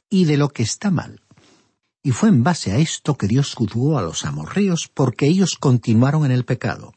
y 0.09 0.23
de 0.23 0.37
lo 0.37 0.47
que 0.47 0.63
está 0.63 0.91
mal. 0.91 1.19
Y 2.01 2.11
fue 2.11 2.29
en 2.29 2.41
base 2.41 2.71
a 2.71 2.77
esto 2.77 3.17
que 3.17 3.27
Dios 3.27 3.53
juzgó 3.53 3.97
a 3.97 4.01
los 4.01 4.23
amorreos 4.23 4.89
porque 4.93 5.27
ellos 5.27 5.57
continuaron 5.59 6.23
en 6.23 6.31
el 6.31 6.45
pecado. 6.45 6.93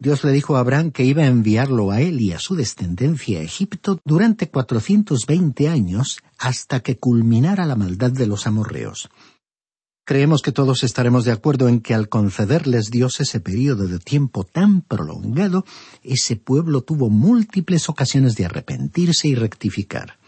Dios 0.00 0.24
le 0.24 0.32
dijo 0.32 0.56
a 0.56 0.58
Abraham 0.58 0.90
que 0.90 1.04
iba 1.04 1.22
a 1.22 1.28
enviarlo 1.28 1.92
a 1.92 2.00
él 2.00 2.20
y 2.20 2.32
a 2.32 2.40
su 2.40 2.56
descendencia 2.56 3.38
a 3.38 3.42
Egipto 3.44 4.00
durante 4.04 4.50
cuatrocientos 4.50 5.26
veinte 5.28 5.68
años 5.68 6.18
hasta 6.36 6.80
que 6.80 6.98
culminara 6.98 7.64
la 7.64 7.76
maldad 7.76 8.10
de 8.10 8.26
los 8.26 8.48
amorreos. 8.48 9.08
Creemos 10.06 10.42
que 10.42 10.52
todos 10.52 10.84
estaremos 10.84 11.24
de 11.24 11.32
acuerdo 11.32 11.66
en 11.66 11.80
que 11.80 11.94
al 11.94 12.10
concederles 12.10 12.90
Dios 12.90 13.20
ese 13.20 13.40
periodo 13.40 13.86
de 13.86 13.98
tiempo 13.98 14.44
tan 14.44 14.82
prolongado, 14.82 15.64
ese 16.02 16.36
pueblo 16.36 16.82
tuvo 16.82 17.08
múltiples 17.08 17.88
ocasiones 17.88 18.36
de 18.36 18.44
arrepentirse 18.44 19.28
y 19.28 19.34
rectificar. 19.34 20.18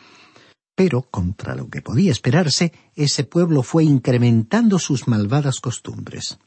Pero, 0.75 1.03
contra 1.03 1.55
lo 1.55 1.69
que 1.69 1.83
podía 1.83 2.11
esperarse, 2.11 2.73
ese 2.95 3.25
pueblo 3.25 3.63
fue 3.63 3.85
incrementando 3.85 4.79
sus 4.79 5.09
malvadas 5.09 5.61
costumbres. 5.61 6.39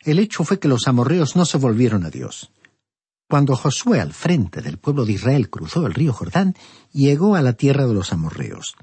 El 0.00 0.18
hecho 0.18 0.42
fue 0.42 0.58
que 0.58 0.68
los 0.68 0.88
amorreos 0.88 1.36
no 1.36 1.44
se 1.44 1.58
volvieron 1.58 2.04
a 2.04 2.10
Dios. 2.10 2.50
Cuando 3.28 3.54
Josué 3.54 4.00
al 4.00 4.12
frente 4.12 4.60
del 4.60 4.78
pueblo 4.78 5.04
de 5.04 5.12
Israel 5.12 5.50
cruzó 5.50 5.86
el 5.86 5.94
río 5.94 6.12
Jordán, 6.12 6.56
llegó 6.92 7.36
a 7.36 7.42
la 7.42 7.52
tierra 7.52 7.86
de 7.86 7.94
los 7.94 8.12
amorreos. 8.12 8.74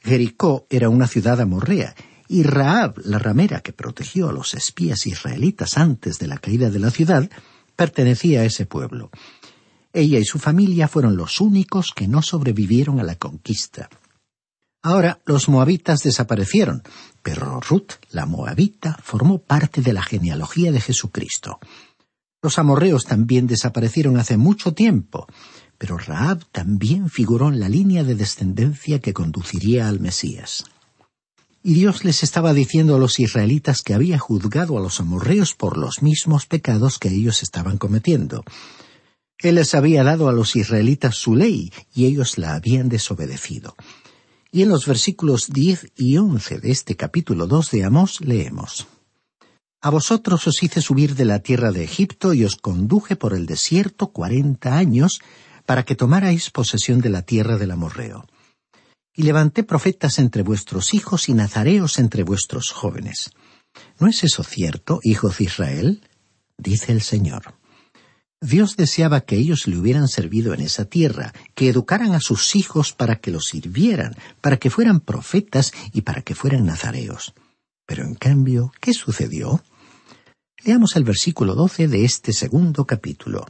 Jericó 0.00 0.66
era 0.70 0.88
una 0.88 1.06
ciudad 1.06 1.40
amorrea, 1.40 1.94
y 2.32 2.44
Raab, 2.44 2.94
la 3.04 3.18
ramera 3.18 3.60
que 3.60 3.74
protegió 3.74 4.30
a 4.30 4.32
los 4.32 4.54
espías 4.54 5.06
israelitas 5.06 5.76
antes 5.76 6.18
de 6.18 6.26
la 6.26 6.38
caída 6.38 6.70
de 6.70 6.78
la 6.78 6.90
ciudad, 6.90 7.30
pertenecía 7.76 8.40
a 8.40 8.44
ese 8.44 8.64
pueblo. 8.64 9.10
Ella 9.92 10.18
y 10.18 10.24
su 10.24 10.38
familia 10.38 10.88
fueron 10.88 11.14
los 11.14 11.42
únicos 11.42 11.92
que 11.94 12.08
no 12.08 12.22
sobrevivieron 12.22 12.98
a 13.00 13.02
la 13.02 13.16
conquista. 13.16 13.90
Ahora 14.82 15.20
los 15.26 15.50
moabitas 15.50 16.02
desaparecieron, 16.02 16.82
pero 17.22 17.60
Ruth, 17.60 17.92
la 18.10 18.24
moabita, 18.24 18.98
formó 19.02 19.38
parte 19.38 19.82
de 19.82 19.92
la 19.92 20.02
genealogía 20.02 20.72
de 20.72 20.80
Jesucristo. 20.80 21.60
Los 22.40 22.58
amorreos 22.58 23.04
también 23.04 23.46
desaparecieron 23.46 24.16
hace 24.16 24.38
mucho 24.38 24.72
tiempo, 24.72 25.26
pero 25.76 25.98
Raab 25.98 26.46
también 26.50 27.10
figuró 27.10 27.48
en 27.48 27.60
la 27.60 27.68
línea 27.68 28.04
de 28.04 28.14
descendencia 28.14 29.00
que 29.00 29.12
conduciría 29.12 29.86
al 29.86 30.00
Mesías. 30.00 30.64
Y 31.64 31.74
Dios 31.74 32.04
les 32.04 32.24
estaba 32.24 32.54
diciendo 32.54 32.96
a 32.96 32.98
los 32.98 33.20
israelitas 33.20 33.82
que 33.82 33.94
había 33.94 34.18
juzgado 34.18 34.76
a 34.76 34.80
los 34.80 34.98
amorreos 34.98 35.54
por 35.54 35.78
los 35.78 36.02
mismos 36.02 36.46
pecados 36.46 36.98
que 36.98 37.08
ellos 37.08 37.42
estaban 37.42 37.78
cometiendo. 37.78 38.44
Él 39.38 39.54
les 39.56 39.74
había 39.74 40.02
dado 40.02 40.28
a 40.28 40.32
los 40.32 40.56
israelitas 40.56 41.16
su 41.16 41.36
ley 41.36 41.72
y 41.94 42.06
ellos 42.06 42.36
la 42.36 42.54
habían 42.54 42.88
desobedecido. 42.88 43.76
Y 44.50 44.62
en 44.62 44.70
los 44.70 44.86
versículos 44.86 45.50
diez 45.50 45.92
y 45.96 46.16
once 46.16 46.58
de 46.58 46.72
este 46.72 46.96
capítulo 46.96 47.46
dos 47.46 47.70
de 47.70 47.84
Amós 47.84 48.20
leemos 48.20 48.88
A 49.80 49.90
vosotros 49.90 50.46
os 50.48 50.62
hice 50.62 50.80
subir 50.80 51.14
de 51.14 51.24
la 51.24 51.38
tierra 51.38 51.70
de 51.70 51.84
Egipto 51.84 52.34
y 52.34 52.44
os 52.44 52.56
conduje 52.56 53.14
por 53.14 53.34
el 53.34 53.46
desierto 53.46 54.08
cuarenta 54.08 54.76
años 54.76 55.20
para 55.64 55.84
que 55.84 55.94
tomarais 55.94 56.50
posesión 56.50 57.00
de 57.00 57.10
la 57.10 57.22
tierra 57.22 57.56
del 57.56 57.70
amorreo. 57.70 58.26
Y 59.14 59.22
levanté 59.22 59.62
profetas 59.62 60.18
entre 60.18 60.42
vuestros 60.42 60.94
hijos 60.94 61.28
y 61.28 61.34
nazareos 61.34 61.98
entre 61.98 62.22
vuestros 62.22 62.70
jóvenes. 62.70 63.30
¿No 63.98 64.06
es 64.06 64.24
eso 64.24 64.42
cierto, 64.42 65.00
hijos 65.02 65.38
de 65.38 65.44
Israel? 65.44 66.08
dice 66.56 66.92
el 66.92 67.02
Señor. 67.02 67.54
Dios 68.40 68.76
deseaba 68.76 69.20
que 69.20 69.36
ellos 69.36 69.68
le 69.68 69.78
hubieran 69.78 70.08
servido 70.08 70.52
en 70.52 70.60
esa 70.60 70.84
tierra, 70.84 71.32
que 71.54 71.68
educaran 71.68 72.12
a 72.12 72.20
sus 72.20 72.56
hijos 72.56 72.92
para 72.92 73.16
que 73.16 73.30
los 73.30 73.44
sirvieran, 73.44 74.16
para 74.40 74.56
que 74.56 74.68
fueran 74.68 74.98
profetas 74.98 75.72
y 75.92 76.00
para 76.00 76.22
que 76.22 76.34
fueran 76.34 76.66
nazareos. 76.66 77.34
Pero 77.86 78.04
en 78.04 78.14
cambio, 78.14 78.72
¿qué 78.80 78.94
sucedió? 78.94 79.62
Leamos 80.64 80.96
el 80.96 81.04
versículo 81.04 81.54
doce 81.54 81.86
de 81.86 82.04
este 82.04 82.32
segundo 82.32 82.84
capítulo. 82.84 83.46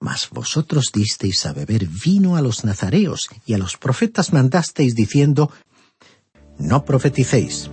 Mas 0.00 0.28
vosotros 0.30 0.92
disteis 0.92 1.46
a 1.46 1.52
beber 1.52 1.86
vino 1.86 2.36
a 2.36 2.42
los 2.42 2.64
nazareos 2.64 3.28
y 3.46 3.54
a 3.54 3.58
los 3.58 3.76
profetas 3.76 4.32
mandasteis 4.32 4.94
diciendo, 4.94 5.50
No 6.58 6.84
profeticéis, 6.84 7.70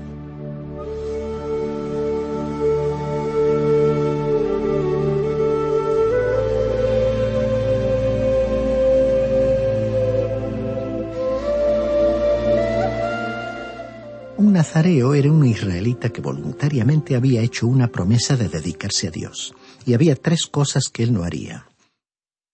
Nazareo 14.53 15.13
era 15.13 15.31
un 15.31 15.45
israelita 15.45 16.09
que 16.09 16.21
voluntariamente 16.21 17.15
había 17.15 17.41
hecho 17.41 17.67
una 17.67 17.89
promesa 17.89 18.37
de 18.37 18.47
dedicarse 18.47 19.07
a 19.07 19.11
Dios, 19.11 19.53
y 19.85 19.93
había 19.93 20.15
tres 20.15 20.47
cosas 20.47 20.89
que 20.89 21.03
él 21.03 21.11
no 21.11 21.23
haría. 21.23 21.65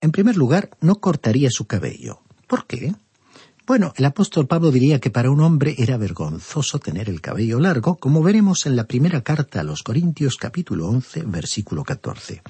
En 0.02 0.12
primer 0.12 0.38
lugar, 0.38 0.70
no 0.82 1.00
cortaría 1.00 1.50
su 1.52 1.66
cabello. 1.66 2.22
¿Por 2.48 2.66
qué? 2.66 2.96
Bueno, 3.68 3.94
el 3.98 4.06
apóstol 4.06 4.48
Pablo 4.48 4.72
diría 4.72 5.00
que 5.00 5.12
para 5.12 5.30
un 5.30 5.42
hombre 5.42 5.76
era 5.78 5.98
vergonzoso 5.98 6.80
tener 6.80 7.10
el 7.10 7.22
cabello 7.22 7.60
largo, 7.60 7.98
como 7.98 8.24
veremos 8.24 8.66
en 8.66 8.76
la 8.76 8.88
primera 8.88 9.22
carta 9.22 9.60
a 9.60 9.64
los 9.64 9.84
Corintios 9.84 10.38
capítulo 10.38 10.88
11, 10.88 11.24
versículo 11.26 11.84
14. 11.84 12.42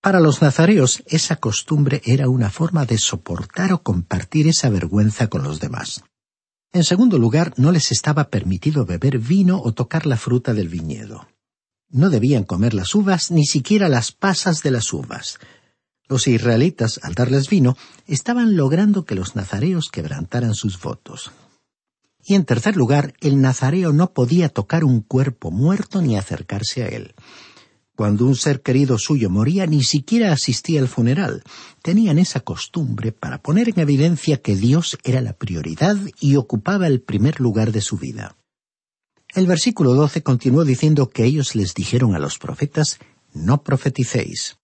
Para 0.00 0.18
los 0.18 0.42
nazareos 0.42 1.04
esa 1.06 1.36
costumbre 1.36 2.02
era 2.04 2.28
una 2.28 2.50
forma 2.50 2.86
de 2.86 2.98
soportar 2.98 3.72
o 3.72 3.82
compartir 3.82 4.48
esa 4.48 4.68
vergüenza 4.68 5.28
con 5.28 5.44
los 5.44 5.60
demás. 5.60 6.02
En 6.72 6.82
segundo 6.82 7.18
lugar, 7.18 7.52
no 7.56 7.70
les 7.70 7.92
estaba 7.92 8.24
permitido 8.28 8.84
beber 8.84 9.18
vino 9.18 9.60
o 9.62 9.72
tocar 9.74 10.06
la 10.06 10.16
fruta 10.16 10.54
del 10.54 10.68
viñedo. 10.68 11.28
No 11.88 12.10
debían 12.10 12.42
comer 12.42 12.74
las 12.74 12.94
uvas, 12.96 13.30
ni 13.30 13.44
siquiera 13.44 13.88
las 13.88 14.10
pasas 14.10 14.62
de 14.62 14.72
las 14.72 14.92
uvas. 14.92 15.38
Los 16.12 16.26
israelitas, 16.26 17.00
al 17.02 17.14
darles 17.14 17.48
vino, 17.48 17.74
estaban 18.06 18.54
logrando 18.54 19.06
que 19.06 19.14
los 19.14 19.34
nazareos 19.34 19.88
quebrantaran 19.90 20.54
sus 20.54 20.78
votos. 20.78 21.32
Y 22.22 22.34
en 22.34 22.44
tercer 22.44 22.76
lugar, 22.76 23.14
el 23.22 23.40
nazareo 23.40 23.94
no 23.94 24.12
podía 24.12 24.50
tocar 24.50 24.84
un 24.84 25.00
cuerpo 25.00 25.50
muerto 25.50 26.02
ni 26.02 26.18
acercarse 26.18 26.82
a 26.82 26.88
él. 26.88 27.14
Cuando 27.96 28.26
un 28.26 28.36
ser 28.36 28.60
querido 28.60 28.98
suyo 28.98 29.30
moría, 29.30 29.66
ni 29.66 29.82
siquiera 29.82 30.34
asistía 30.34 30.82
al 30.82 30.88
funeral. 30.88 31.44
Tenían 31.80 32.18
esa 32.18 32.40
costumbre 32.40 33.12
para 33.12 33.40
poner 33.40 33.70
en 33.70 33.80
evidencia 33.80 34.42
que 34.42 34.54
Dios 34.54 34.98
era 35.04 35.22
la 35.22 35.32
prioridad 35.32 35.96
y 36.20 36.36
ocupaba 36.36 36.88
el 36.88 37.00
primer 37.00 37.40
lugar 37.40 37.72
de 37.72 37.80
su 37.80 37.96
vida. 37.96 38.36
El 39.34 39.46
versículo 39.46 39.94
doce 39.94 40.22
continuó 40.22 40.66
diciendo 40.66 41.08
que 41.08 41.24
ellos 41.24 41.54
les 41.54 41.72
dijeron 41.72 42.14
a 42.14 42.18
los 42.18 42.38
profetas, 42.38 42.98
no 43.32 43.62
profeticéis. 43.62 44.58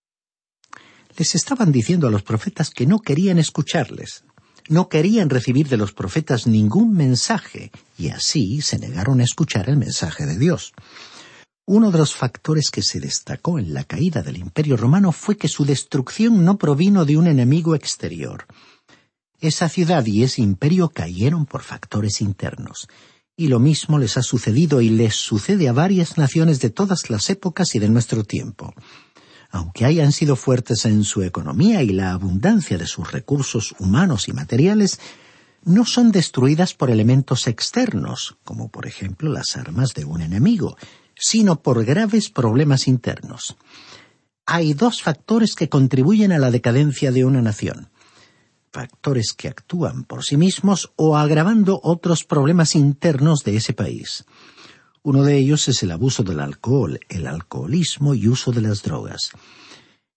Les 1.18 1.34
estaban 1.34 1.72
diciendo 1.72 2.06
a 2.06 2.12
los 2.12 2.22
profetas 2.22 2.70
que 2.70 2.86
no 2.86 3.00
querían 3.00 3.40
escucharles, 3.40 4.24
no 4.68 4.88
querían 4.88 5.28
recibir 5.28 5.68
de 5.68 5.76
los 5.76 5.92
profetas 5.92 6.46
ningún 6.46 6.94
mensaje, 6.94 7.72
y 7.98 8.10
así 8.10 8.60
se 8.60 8.78
negaron 8.78 9.20
a 9.20 9.24
escuchar 9.24 9.68
el 9.68 9.76
mensaje 9.76 10.26
de 10.26 10.38
Dios. 10.38 10.72
Uno 11.66 11.90
de 11.90 11.98
los 11.98 12.14
factores 12.14 12.70
que 12.70 12.82
se 12.82 13.00
destacó 13.00 13.58
en 13.58 13.74
la 13.74 13.82
caída 13.82 14.22
del 14.22 14.36
Imperio 14.36 14.76
romano 14.76 15.10
fue 15.10 15.36
que 15.36 15.48
su 15.48 15.64
destrucción 15.64 16.44
no 16.44 16.56
provino 16.56 17.04
de 17.04 17.16
un 17.16 17.26
enemigo 17.26 17.74
exterior. 17.74 18.46
Esa 19.40 19.68
ciudad 19.68 20.06
y 20.06 20.22
ese 20.22 20.40
imperio 20.40 20.88
cayeron 20.88 21.46
por 21.46 21.62
factores 21.62 22.20
internos. 22.20 22.88
Y 23.36 23.48
lo 23.48 23.58
mismo 23.58 23.98
les 23.98 24.16
ha 24.16 24.22
sucedido 24.22 24.80
y 24.80 24.88
les 24.88 25.14
sucede 25.14 25.68
a 25.68 25.72
varias 25.72 26.16
naciones 26.16 26.60
de 26.60 26.70
todas 26.70 27.10
las 27.10 27.28
épocas 27.28 27.74
y 27.74 27.78
de 27.80 27.88
nuestro 27.88 28.24
tiempo. 28.24 28.72
Aunque 29.50 29.84
hayan 29.84 30.12
sido 30.12 30.36
fuertes 30.36 30.84
en 30.84 31.04
su 31.04 31.22
economía 31.22 31.82
y 31.82 31.88
la 31.88 32.12
abundancia 32.12 32.76
de 32.76 32.86
sus 32.86 33.10
recursos 33.12 33.74
humanos 33.78 34.28
y 34.28 34.32
materiales, 34.32 35.00
no 35.64 35.84
son 35.84 36.12
destruidas 36.12 36.74
por 36.74 36.90
elementos 36.90 37.46
externos, 37.46 38.36
como 38.44 38.68
por 38.68 38.86
ejemplo 38.86 39.30
las 39.30 39.56
armas 39.56 39.94
de 39.94 40.04
un 40.04 40.22
enemigo, 40.22 40.76
sino 41.14 41.62
por 41.62 41.84
graves 41.84 42.30
problemas 42.30 42.88
internos. 42.88 43.56
Hay 44.46 44.72
dos 44.72 45.02
factores 45.02 45.54
que 45.54 45.68
contribuyen 45.68 46.32
a 46.32 46.38
la 46.38 46.50
decadencia 46.50 47.12
de 47.12 47.24
una 47.24 47.42
nación. 47.42 47.90
Factores 48.72 49.32
que 49.32 49.48
actúan 49.48 50.04
por 50.04 50.24
sí 50.24 50.36
mismos 50.36 50.92
o 50.96 51.16
agravando 51.16 51.80
otros 51.82 52.24
problemas 52.24 52.74
internos 52.74 53.44
de 53.44 53.56
ese 53.56 53.72
país. 53.72 54.24
Uno 55.02 55.22
de 55.22 55.36
ellos 55.36 55.68
es 55.68 55.82
el 55.82 55.92
abuso 55.92 56.22
del 56.22 56.40
alcohol, 56.40 57.00
el 57.08 57.26
alcoholismo 57.26 58.14
y 58.14 58.28
uso 58.28 58.52
de 58.52 58.60
las 58.60 58.82
drogas. 58.82 59.30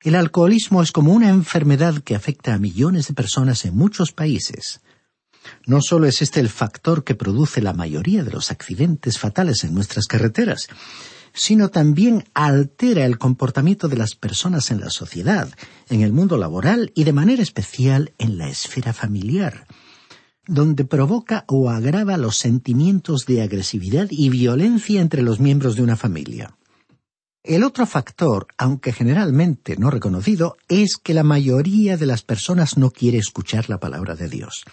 El 0.01 0.15
alcoholismo 0.15 0.81
es 0.81 0.91
como 0.91 1.13
una 1.13 1.29
enfermedad 1.29 2.01
que 2.01 2.15
afecta 2.15 2.53
a 2.53 2.59
millones 2.59 3.07
de 3.07 3.13
personas 3.13 3.65
en 3.65 3.75
muchos 3.75 4.11
países. 4.11 4.81
No 5.65 5.81
solo 5.81 6.07
es 6.07 6.21
este 6.21 6.39
el 6.39 6.49
factor 6.49 7.03
que 7.03 7.15
produce 7.15 7.61
la 7.61 7.73
mayoría 7.73 8.23
de 8.23 8.31
los 8.31 8.51
accidentes 8.51 9.19
fatales 9.19 9.63
en 9.63 9.73
nuestras 9.73 10.07
carreteras, 10.07 10.67
sino 11.33 11.69
también 11.69 12.25
altera 12.33 13.05
el 13.05 13.17
comportamiento 13.17 13.87
de 13.87 13.97
las 13.97 14.15
personas 14.15 14.71
en 14.71 14.81
la 14.81 14.89
sociedad, 14.89 15.49
en 15.89 16.01
el 16.01 16.13
mundo 16.13 16.37
laboral 16.37 16.91
y 16.95 17.03
de 17.03 17.13
manera 17.13 17.43
especial 17.43 18.13
en 18.17 18.37
la 18.37 18.49
esfera 18.49 18.93
familiar, 18.93 19.67
donde 20.47 20.85
provoca 20.85 21.45
o 21.47 21.69
agrava 21.69 22.17
los 22.17 22.37
sentimientos 22.37 23.25
de 23.25 23.41
agresividad 23.41 24.07
y 24.09 24.29
violencia 24.29 25.01
entre 25.01 25.21
los 25.21 25.39
miembros 25.39 25.75
de 25.75 25.83
una 25.83 25.97
familia. 25.97 26.55
El 27.43 27.63
otro 27.63 27.87
factor, 27.87 28.45
aunque 28.55 28.93
generalmente 28.93 29.75
no 29.75 29.89
reconocido, 29.89 30.57
es 30.67 30.97
que 30.97 31.15
la 31.15 31.23
mayoría 31.23 31.97
de 31.97 32.05
las 32.05 32.21
personas 32.21 32.77
no 32.77 32.91
quiere 32.91 33.17
escuchar 33.17 33.67
la 33.67 33.79
palabra 33.79 34.15
de 34.15 34.29
Dios. 34.29 34.63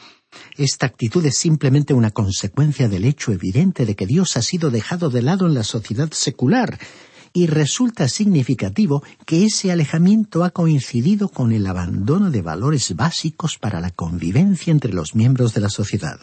Esta 0.58 0.84
actitud 0.84 1.24
es 1.24 1.38
simplemente 1.38 1.94
una 1.94 2.10
consecuencia 2.10 2.88
del 2.88 3.06
hecho 3.06 3.32
evidente 3.32 3.86
de 3.86 3.96
que 3.96 4.06
Dios 4.06 4.36
ha 4.36 4.42
sido 4.42 4.70
dejado 4.70 5.08
de 5.08 5.22
lado 5.22 5.46
en 5.46 5.54
la 5.54 5.64
sociedad 5.64 6.10
secular, 6.12 6.78
y 7.32 7.46
resulta 7.46 8.08
significativo 8.08 9.02
que 9.26 9.44
ese 9.44 9.72
alejamiento 9.72 10.44
ha 10.44 10.50
coincidido 10.50 11.28
con 11.28 11.52
el 11.52 11.66
abandono 11.66 12.30
de 12.30 12.42
valores 12.42 12.94
básicos 12.96 13.58
para 13.58 13.80
la 13.80 13.90
convivencia 13.90 14.70
entre 14.70 14.92
los 14.92 15.14
miembros 15.14 15.54
de 15.54 15.60
la 15.60 15.70
sociedad. 15.70 16.18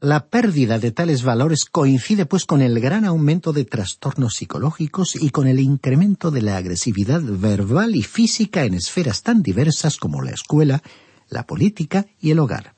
La 0.00 0.26
pérdida 0.26 0.78
de 0.78 0.90
tales 0.90 1.22
valores 1.22 1.64
coincide 1.64 2.26
pues 2.26 2.44
con 2.44 2.60
el 2.60 2.78
gran 2.78 3.06
aumento 3.06 3.54
de 3.54 3.64
trastornos 3.64 4.34
psicológicos 4.34 5.16
y 5.16 5.30
con 5.30 5.46
el 5.46 5.60
incremento 5.60 6.30
de 6.30 6.42
la 6.42 6.58
agresividad 6.58 7.22
verbal 7.22 7.96
y 7.96 8.02
física 8.02 8.64
en 8.64 8.74
esferas 8.74 9.22
tan 9.22 9.42
diversas 9.42 9.96
como 9.96 10.20
la 10.20 10.32
escuela, 10.32 10.82
la 11.30 11.46
política 11.46 12.06
y 12.20 12.32
el 12.32 12.38
hogar. 12.38 12.74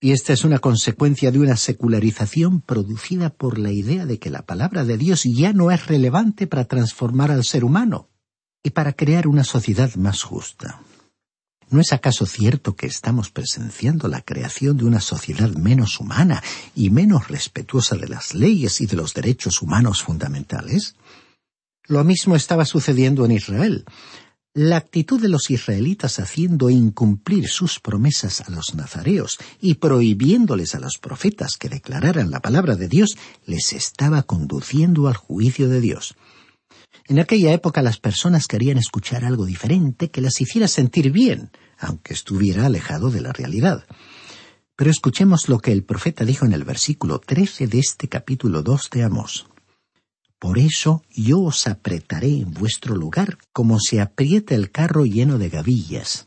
Y 0.00 0.12
esta 0.12 0.32
es 0.32 0.44
una 0.44 0.58
consecuencia 0.58 1.30
de 1.30 1.38
una 1.38 1.56
secularización 1.56 2.60
producida 2.60 3.30
por 3.30 3.58
la 3.58 3.72
idea 3.72 4.04
de 4.04 4.18
que 4.18 4.30
la 4.30 4.42
palabra 4.42 4.84
de 4.84 4.98
Dios 4.98 5.22
ya 5.24 5.52
no 5.52 5.70
es 5.70 5.86
relevante 5.86 6.46
para 6.46 6.66
transformar 6.66 7.30
al 7.30 7.44
ser 7.44 7.64
humano 7.64 8.10
y 8.62 8.70
para 8.70 8.92
crear 8.92 9.26
una 9.26 9.44
sociedad 9.44 9.94
más 9.94 10.22
justa. 10.22 10.80
¿No 11.68 11.80
es 11.80 11.92
acaso 11.92 12.26
cierto 12.26 12.76
que 12.76 12.86
estamos 12.86 13.30
presenciando 13.30 14.06
la 14.06 14.20
creación 14.20 14.76
de 14.76 14.84
una 14.84 15.00
sociedad 15.00 15.50
menos 15.50 15.98
humana 15.98 16.42
y 16.76 16.90
menos 16.90 17.28
respetuosa 17.28 17.96
de 17.96 18.08
las 18.08 18.34
leyes 18.34 18.80
y 18.80 18.86
de 18.86 18.96
los 18.96 19.14
derechos 19.14 19.62
humanos 19.62 20.02
fundamentales? 20.02 20.94
Lo 21.88 22.04
mismo 22.04 22.36
estaba 22.36 22.64
sucediendo 22.64 23.24
en 23.24 23.32
Israel. 23.32 23.84
La 24.58 24.78
actitud 24.78 25.20
de 25.20 25.28
los 25.28 25.50
israelitas 25.50 26.18
haciendo 26.18 26.70
incumplir 26.70 27.46
sus 27.46 27.78
promesas 27.78 28.40
a 28.40 28.50
los 28.50 28.74
nazareos 28.74 29.36
y 29.60 29.74
prohibiéndoles 29.74 30.74
a 30.74 30.80
los 30.80 30.96
profetas 30.96 31.58
que 31.58 31.68
declararan 31.68 32.30
la 32.30 32.40
palabra 32.40 32.74
de 32.74 32.88
Dios 32.88 33.18
les 33.44 33.74
estaba 33.74 34.22
conduciendo 34.22 35.08
al 35.08 35.14
juicio 35.14 35.68
de 35.68 35.82
Dios. 35.82 36.14
En 37.04 37.18
aquella 37.18 37.52
época 37.52 37.82
las 37.82 37.98
personas 37.98 38.46
querían 38.46 38.78
escuchar 38.78 39.26
algo 39.26 39.44
diferente 39.44 40.10
que 40.10 40.22
las 40.22 40.40
hiciera 40.40 40.68
sentir 40.68 41.12
bien, 41.12 41.50
aunque 41.78 42.14
estuviera 42.14 42.64
alejado 42.64 43.10
de 43.10 43.20
la 43.20 43.34
realidad. 43.34 43.84
Pero 44.74 44.90
escuchemos 44.90 45.50
lo 45.50 45.58
que 45.58 45.72
el 45.72 45.84
profeta 45.84 46.24
dijo 46.24 46.46
en 46.46 46.54
el 46.54 46.64
versículo 46.64 47.18
13 47.18 47.66
de 47.66 47.78
este 47.78 48.08
capítulo 48.08 48.62
2 48.62 48.88
de 48.90 49.02
Amós. 49.02 49.44
Por 50.38 50.58
eso 50.58 51.02
yo 51.10 51.40
os 51.40 51.66
apretaré 51.66 52.40
en 52.40 52.52
vuestro 52.52 52.94
lugar 52.94 53.38
como 53.52 53.80
se 53.80 54.00
aprieta 54.00 54.54
el 54.54 54.70
carro 54.70 55.04
lleno 55.04 55.38
de 55.38 55.48
gavillas. 55.48 56.26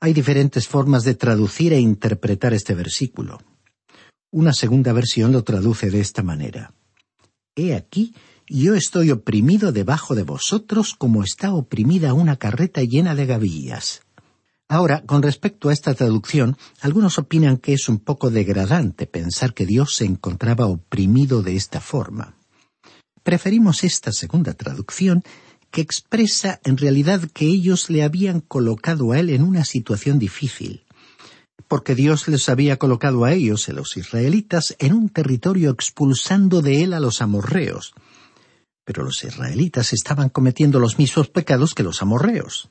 Hay 0.00 0.12
diferentes 0.12 0.68
formas 0.68 1.04
de 1.04 1.14
traducir 1.14 1.72
e 1.72 1.80
interpretar 1.80 2.52
este 2.52 2.74
versículo. 2.74 3.40
Una 4.30 4.52
segunda 4.52 4.92
versión 4.92 5.32
lo 5.32 5.44
traduce 5.44 5.90
de 5.90 6.00
esta 6.00 6.22
manera. 6.22 6.74
He 7.54 7.74
aquí, 7.74 8.14
yo 8.46 8.74
estoy 8.74 9.10
oprimido 9.10 9.72
debajo 9.72 10.14
de 10.14 10.22
vosotros 10.22 10.94
como 10.94 11.24
está 11.24 11.54
oprimida 11.54 12.12
una 12.12 12.36
carreta 12.36 12.82
llena 12.82 13.14
de 13.14 13.24
gavillas. 13.24 14.02
Ahora, 14.68 15.02
con 15.06 15.22
respecto 15.22 15.68
a 15.70 15.72
esta 15.72 15.94
traducción, 15.94 16.58
algunos 16.80 17.18
opinan 17.18 17.56
que 17.56 17.72
es 17.72 17.88
un 17.88 17.98
poco 17.98 18.30
degradante 18.30 19.06
pensar 19.06 19.54
que 19.54 19.64
Dios 19.64 19.94
se 19.94 20.04
encontraba 20.04 20.66
oprimido 20.66 21.42
de 21.42 21.56
esta 21.56 21.80
forma. 21.80 22.35
Preferimos 23.26 23.82
esta 23.82 24.12
segunda 24.12 24.54
traducción 24.54 25.24
que 25.72 25.80
expresa 25.80 26.60
en 26.62 26.76
realidad 26.76 27.22
que 27.34 27.46
ellos 27.46 27.90
le 27.90 28.04
habían 28.04 28.40
colocado 28.40 29.10
a 29.10 29.18
él 29.18 29.30
en 29.30 29.42
una 29.42 29.64
situación 29.64 30.20
difícil, 30.20 30.84
porque 31.66 31.96
Dios 31.96 32.28
les 32.28 32.48
había 32.48 32.76
colocado 32.76 33.24
a 33.24 33.32
ellos, 33.32 33.68
a 33.68 33.72
los 33.72 33.96
israelitas, 33.96 34.76
en 34.78 34.92
un 34.92 35.08
territorio 35.08 35.70
expulsando 35.70 36.62
de 36.62 36.84
él 36.84 36.94
a 36.94 37.00
los 37.00 37.20
amorreos. 37.20 37.94
Pero 38.84 39.02
los 39.02 39.24
israelitas 39.24 39.92
estaban 39.92 40.28
cometiendo 40.28 40.78
los 40.78 40.96
mismos 40.96 41.26
pecados 41.28 41.74
que 41.74 41.82
los 41.82 42.02
amorreos. 42.02 42.68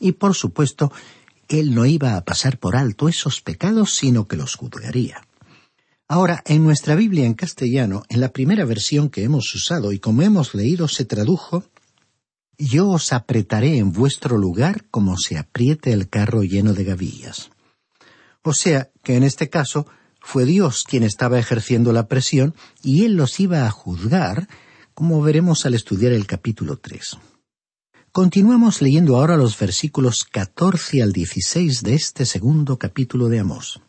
Y 0.00 0.12
por 0.12 0.34
supuesto, 0.34 0.90
él 1.48 1.74
no 1.74 1.84
iba 1.84 2.16
a 2.16 2.24
pasar 2.24 2.58
por 2.58 2.76
alto 2.76 3.10
esos 3.10 3.42
pecados, 3.42 3.94
sino 3.94 4.26
que 4.26 4.38
los 4.38 4.54
juzgaría. 4.54 5.27
Ahora, 6.10 6.42
en 6.46 6.64
nuestra 6.64 6.94
Biblia 6.94 7.26
en 7.26 7.34
castellano, 7.34 8.02
en 8.08 8.22
la 8.22 8.30
primera 8.30 8.64
versión 8.64 9.10
que 9.10 9.24
hemos 9.24 9.54
usado 9.54 9.92
y 9.92 9.98
como 9.98 10.22
hemos 10.22 10.54
leído, 10.54 10.88
se 10.88 11.04
tradujo 11.04 11.64
Yo 12.56 12.88
os 12.88 13.12
apretaré 13.12 13.76
en 13.76 13.92
vuestro 13.92 14.38
lugar 14.38 14.86
como 14.90 15.18
se 15.18 15.36
apriete 15.36 15.92
el 15.92 16.08
carro 16.08 16.42
lleno 16.42 16.72
de 16.72 16.84
gavillas. 16.84 17.50
O 18.42 18.54
sea, 18.54 18.90
que 19.02 19.16
en 19.16 19.22
este 19.22 19.50
caso 19.50 19.86
fue 20.20 20.46
Dios 20.46 20.84
quien 20.88 21.02
estaba 21.02 21.38
ejerciendo 21.38 21.92
la 21.92 22.08
presión 22.08 22.54
y 22.82 23.04
Él 23.04 23.12
los 23.14 23.38
iba 23.38 23.66
a 23.66 23.70
juzgar, 23.70 24.48
como 24.94 25.20
veremos 25.20 25.66
al 25.66 25.74
estudiar 25.74 26.12
el 26.12 26.26
capítulo 26.26 26.78
3. 26.78 27.18
Continuamos 28.12 28.80
leyendo 28.80 29.16
ahora 29.16 29.36
los 29.36 29.58
versículos 29.58 30.24
14 30.24 31.02
al 31.02 31.12
16 31.12 31.82
de 31.82 31.94
este 31.94 32.24
segundo 32.24 32.78
capítulo 32.78 33.28
de 33.28 33.40
Amós. 33.40 33.82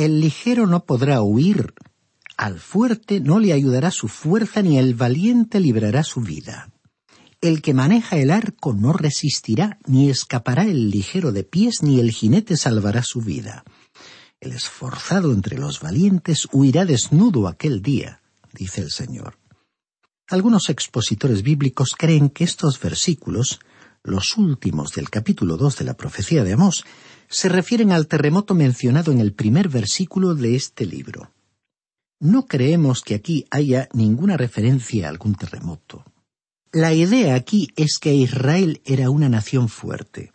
El 0.00 0.22
ligero 0.22 0.66
no 0.66 0.86
podrá 0.86 1.20
huir, 1.20 1.74
al 2.38 2.58
fuerte 2.58 3.20
no 3.20 3.38
le 3.38 3.52
ayudará 3.52 3.90
su 3.90 4.08
fuerza, 4.08 4.62
ni 4.62 4.78
el 4.78 4.94
valiente 4.94 5.60
librará 5.60 6.04
su 6.04 6.22
vida. 6.22 6.72
El 7.42 7.60
que 7.60 7.74
maneja 7.74 8.16
el 8.16 8.30
arco 8.30 8.72
no 8.72 8.94
resistirá, 8.94 9.78
ni 9.86 10.08
escapará 10.08 10.64
el 10.64 10.90
ligero 10.90 11.32
de 11.32 11.44
pies, 11.44 11.82
ni 11.82 12.00
el 12.00 12.12
jinete 12.12 12.56
salvará 12.56 13.02
su 13.02 13.20
vida. 13.20 13.62
El 14.40 14.52
esforzado 14.52 15.34
entre 15.34 15.58
los 15.58 15.80
valientes 15.80 16.48
huirá 16.50 16.86
desnudo 16.86 17.46
aquel 17.46 17.82
día, 17.82 18.22
dice 18.54 18.80
el 18.80 18.90
Señor. 18.90 19.36
Algunos 20.28 20.70
expositores 20.70 21.42
bíblicos 21.42 21.90
creen 21.94 22.30
que 22.30 22.44
estos 22.44 22.80
versículos, 22.80 23.60
los 24.02 24.36
últimos 24.36 24.92
del 24.92 25.10
capítulo 25.10 25.56
dos 25.56 25.76
de 25.76 25.84
la 25.84 25.94
profecía 25.94 26.44
de 26.44 26.54
Amós, 26.54 26.84
se 27.28 27.48
refieren 27.48 27.92
al 27.92 28.06
terremoto 28.06 28.54
mencionado 28.54 29.12
en 29.12 29.20
el 29.20 29.32
primer 29.32 29.68
versículo 29.68 30.34
de 30.34 30.56
este 30.56 30.86
libro. 30.86 31.32
No 32.18 32.46
creemos 32.46 33.02
que 33.02 33.14
aquí 33.14 33.46
haya 33.50 33.88
ninguna 33.92 34.36
referencia 34.36 35.06
a 35.06 35.10
algún 35.10 35.34
terremoto. 35.34 36.04
La 36.72 36.92
idea 36.92 37.34
aquí 37.34 37.68
es 37.76 37.98
que 37.98 38.14
Israel 38.14 38.80
era 38.84 39.10
una 39.10 39.28
nación 39.28 39.68
fuerte. 39.68 40.32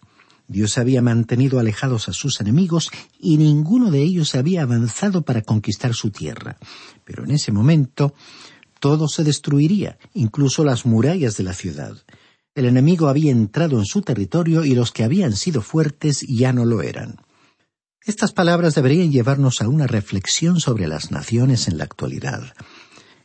Dios 0.47 0.77
había 0.77 1.01
mantenido 1.01 1.59
alejados 1.59 2.07
a 2.07 2.13
sus 2.13 2.39
enemigos 2.39 2.91
y 3.19 3.37
ninguno 3.37 3.89
de 3.89 4.01
ellos 4.03 4.35
había 4.35 4.63
avanzado 4.63 5.23
para 5.23 5.41
conquistar 5.41 5.93
su 5.93 6.11
tierra. 6.11 6.57
Pero 7.03 7.23
en 7.23 7.31
ese 7.31 7.51
momento 7.51 8.13
todo 8.79 9.07
se 9.07 9.23
destruiría, 9.23 9.97
incluso 10.13 10.63
las 10.63 10.85
murallas 10.85 11.37
de 11.37 11.43
la 11.43 11.53
ciudad. 11.53 11.97
El 12.55 12.65
enemigo 12.65 13.09
había 13.09 13.33
entrado 13.33 13.77
en 13.79 13.85
su 13.85 14.01
territorio 14.01 14.63
y 14.63 14.75
los 14.75 14.93
que 14.93 15.03
habían 15.03 15.35
sido 15.35 15.61
fuertes 15.61 16.25
ya 16.27 16.53
no 16.53 16.63
lo 16.63 16.81
eran. 16.81 17.17
Estas 18.05 18.31
palabras 18.31 18.75
deberían 18.75 19.11
llevarnos 19.11 19.61
a 19.61 19.67
una 19.67 19.87
reflexión 19.87 20.61
sobre 20.61 20.87
las 20.87 21.11
naciones 21.11 21.67
en 21.67 21.77
la 21.77 21.83
actualidad. 21.83 22.53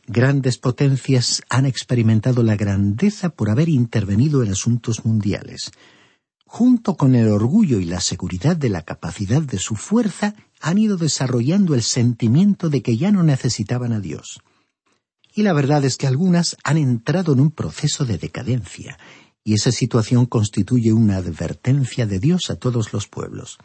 Grandes 0.05 0.57
potencias 0.57 1.43
han 1.49 1.65
experimentado 1.65 2.43
la 2.43 2.57
grandeza 2.57 3.29
por 3.29 3.49
haber 3.49 3.69
intervenido 3.69 4.43
en 4.43 4.51
asuntos 4.51 5.05
mundiales. 5.05 5.71
Junto 6.45 6.97
con 6.97 7.15
el 7.15 7.29
orgullo 7.29 7.79
y 7.79 7.85
la 7.85 8.01
seguridad 8.01 8.57
de 8.57 8.67
la 8.67 8.81
capacidad 8.81 9.41
de 9.41 9.59
su 9.59 9.77
fuerza, 9.77 10.35
han 10.59 10.77
ido 10.77 10.97
desarrollando 10.97 11.73
el 11.73 11.83
sentimiento 11.83 12.69
de 12.69 12.81
que 12.81 12.97
ya 12.97 13.11
no 13.11 13.23
necesitaban 13.23 13.93
a 13.93 14.01
Dios. 14.01 14.41
Y 15.33 15.43
la 15.43 15.53
verdad 15.53 15.85
es 15.85 15.95
que 15.95 16.07
algunas 16.07 16.57
han 16.63 16.77
entrado 16.77 17.31
en 17.31 17.39
un 17.39 17.51
proceso 17.51 18.03
de 18.03 18.17
decadencia, 18.17 18.97
y 19.43 19.53
esa 19.53 19.71
situación 19.71 20.25
constituye 20.25 20.93
una 20.93 21.17
advertencia 21.17 22.05
de 22.05 22.19
Dios 22.19 22.49
a 22.49 22.55
todos 22.55 22.93
los 22.93 23.07
pueblos. 23.07 23.57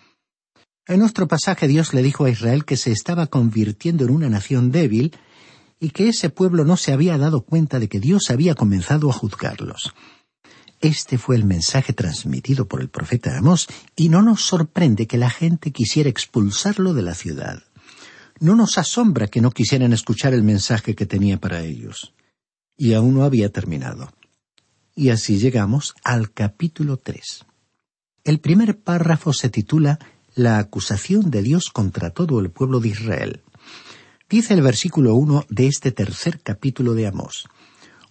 En 0.87 1.01
nuestro 1.01 1.27
pasaje 1.27 1.67
Dios 1.69 1.93
le 1.95 2.03
dijo 2.03 2.25
a 2.25 2.31
Israel 2.31 2.65
que 2.65 2.77
se 2.77 2.93
estaba 2.93 3.27
convirtiendo 3.27 4.05
en 4.05 4.11
una 4.11 4.29
nación 4.29 4.71
débil 4.71 5.17
y 5.81 5.91
que 5.91 6.09
ese 6.09 6.31
pueblo 6.31 6.65
no 6.65 6.77
se 6.77 6.93
había 6.93 7.19
dado 7.19 7.43
cuenta 7.43 7.79
de 7.79 7.89
que 7.89 8.01
Dios 8.01 8.31
había 8.31 8.55
comenzado 8.55 9.11
a 9.11 9.12
juzgarlos. 9.12 9.93
Este 10.81 11.19
fue 11.19 11.37
el 11.37 11.45
mensaje 11.45 11.93
transmitido 11.93 12.69
por 12.69 12.81
el 12.81 12.89
profeta 12.89 13.37
Amós 13.37 13.67
y 13.97 14.09
no 14.09 14.23
nos 14.23 14.43
sorprende 14.43 15.07
que 15.07 15.17
la 15.17 15.31
gente 15.31 15.73
quisiera 15.73 16.09
expulsarlo 16.09 16.95
de 16.95 17.03
la 17.03 17.15
ciudad. 17.15 17.62
No 18.39 18.55
nos 18.55 18.77
asombra 18.77 19.29
que 19.29 19.41
no 19.41 19.51
quisieran 19.51 19.93
escuchar 19.93 20.35
el 20.35 20.43
mensaje 20.43 20.95
que 20.95 21.07
tenía 21.07 21.39
para 21.39 21.62
ellos. 21.62 22.12
Y 22.77 22.93
aún 22.93 23.15
no 23.15 23.25
había 23.25 23.51
terminado. 23.51 24.11
Y 24.99 25.11
así 25.11 25.39
llegamos 25.39 25.95
al 26.05 26.33
capítulo 26.33 26.97
3. 26.97 27.45
El 28.25 28.41
primer 28.41 28.79
párrafo 28.79 29.35
se 29.35 29.51
titula 29.51 29.99
La 30.35 30.59
acusación 30.59 31.31
de 31.31 31.43
Dios 31.43 31.69
contra 31.71 32.09
todo 32.09 32.41
el 32.41 32.49
pueblo 32.49 32.81
de 32.81 32.89
Israel. 32.89 33.43
Dice 34.31 34.55
el 34.55 34.63
versículo 34.63 35.15
1 35.15 35.45
de 35.51 35.67
este 35.67 35.93
tercer 35.93 36.41
capítulo 36.41 36.95
de 36.95 37.09
Amós. 37.09 37.47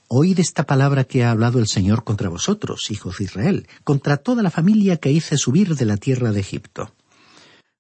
Oíd 0.09 0.39
esta 0.39 0.67
palabra 0.67 1.05
que 1.05 1.23
ha 1.23 1.31
hablado 1.31 1.57
el 1.57 1.65
Señor 1.65 2.03
contra 2.03 2.29
vosotros, 2.29 2.91
hijos 2.91 3.17
de 3.17 3.23
Israel, 3.23 3.67
contra 3.83 4.17
toda 4.17 4.43
la 4.43 4.51
familia 4.51 4.97
que 4.97 5.11
hice 5.11 5.39
subir 5.39 5.75
de 5.75 5.85
la 5.85 5.97
tierra 5.97 6.31
de 6.31 6.41
Egipto. 6.41 6.93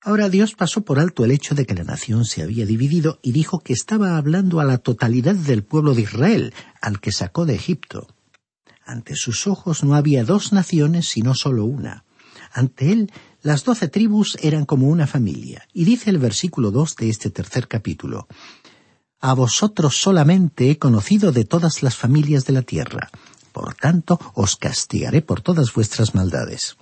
Ahora 0.01 0.29
Dios 0.29 0.55
pasó 0.55 0.81
por 0.81 0.97
alto 0.97 1.23
el 1.23 1.29
hecho 1.29 1.53
de 1.53 1.67
que 1.67 1.75
la 1.75 1.83
nación 1.83 2.25
se 2.25 2.41
había 2.41 2.65
dividido 2.65 3.19
y 3.21 3.33
dijo 3.33 3.59
que 3.59 3.73
estaba 3.73 4.17
hablando 4.17 4.59
a 4.59 4.65
la 4.65 4.79
totalidad 4.79 5.35
del 5.35 5.63
pueblo 5.63 5.93
de 5.93 6.01
Israel, 6.01 6.55
al 6.81 6.99
que 6.99 7.11
sacó 7.11 7.45
de 7.45 7.53
Egipto. 7.53 8.07
Ante 8.85 9.15
sus 9.15 9.47
ojos 9.47 9.83
no 9.83 9.95
había 9.95 10.23
dos 10.23 10.53
naciones, 10.53 11.09
sino 11.09 11.33
solo 11.33 11.65
una. 11.65 12.05
Ante 12.53 12.91
él, 12.91 13.11
las 13.41 13.63
doce 13.63 13.87
tribus 13.87 14.37
eran 14.41 14.65
como 14.65 14.87
una 14.87 15.07
familia. 15.07 15.67
Y 15.73 15.85
dice 15.85 16.11
el 16.11 16.19
versículo 16.19 16.69
dos 16.69 16.95
de 16.95 17.09
este 17.09 17.31
tercer 17.31 17.67
capítulo, 17.67 18.27
A 19.19 19.33
vosotros 19.33 19.97
solamente 19.97 20.69
he 20.69 20.77
conocido 20.77 21.31
de 21.31 21.45
todas 21.45 21.81
las 21.81 21.95
familias 21.95 22.45
de 22.45 22.53
la 22.53 22.61
tierra. 22.61 23.09
Por 23.51 23.73
tanto, 23.73 24.19
os 24.35 24.55
castigaré 24.55 25.23
por 25.23 25.41
todas 25.41 25.73
vuestras 25.73 26.13
maldades. 26.13 26.77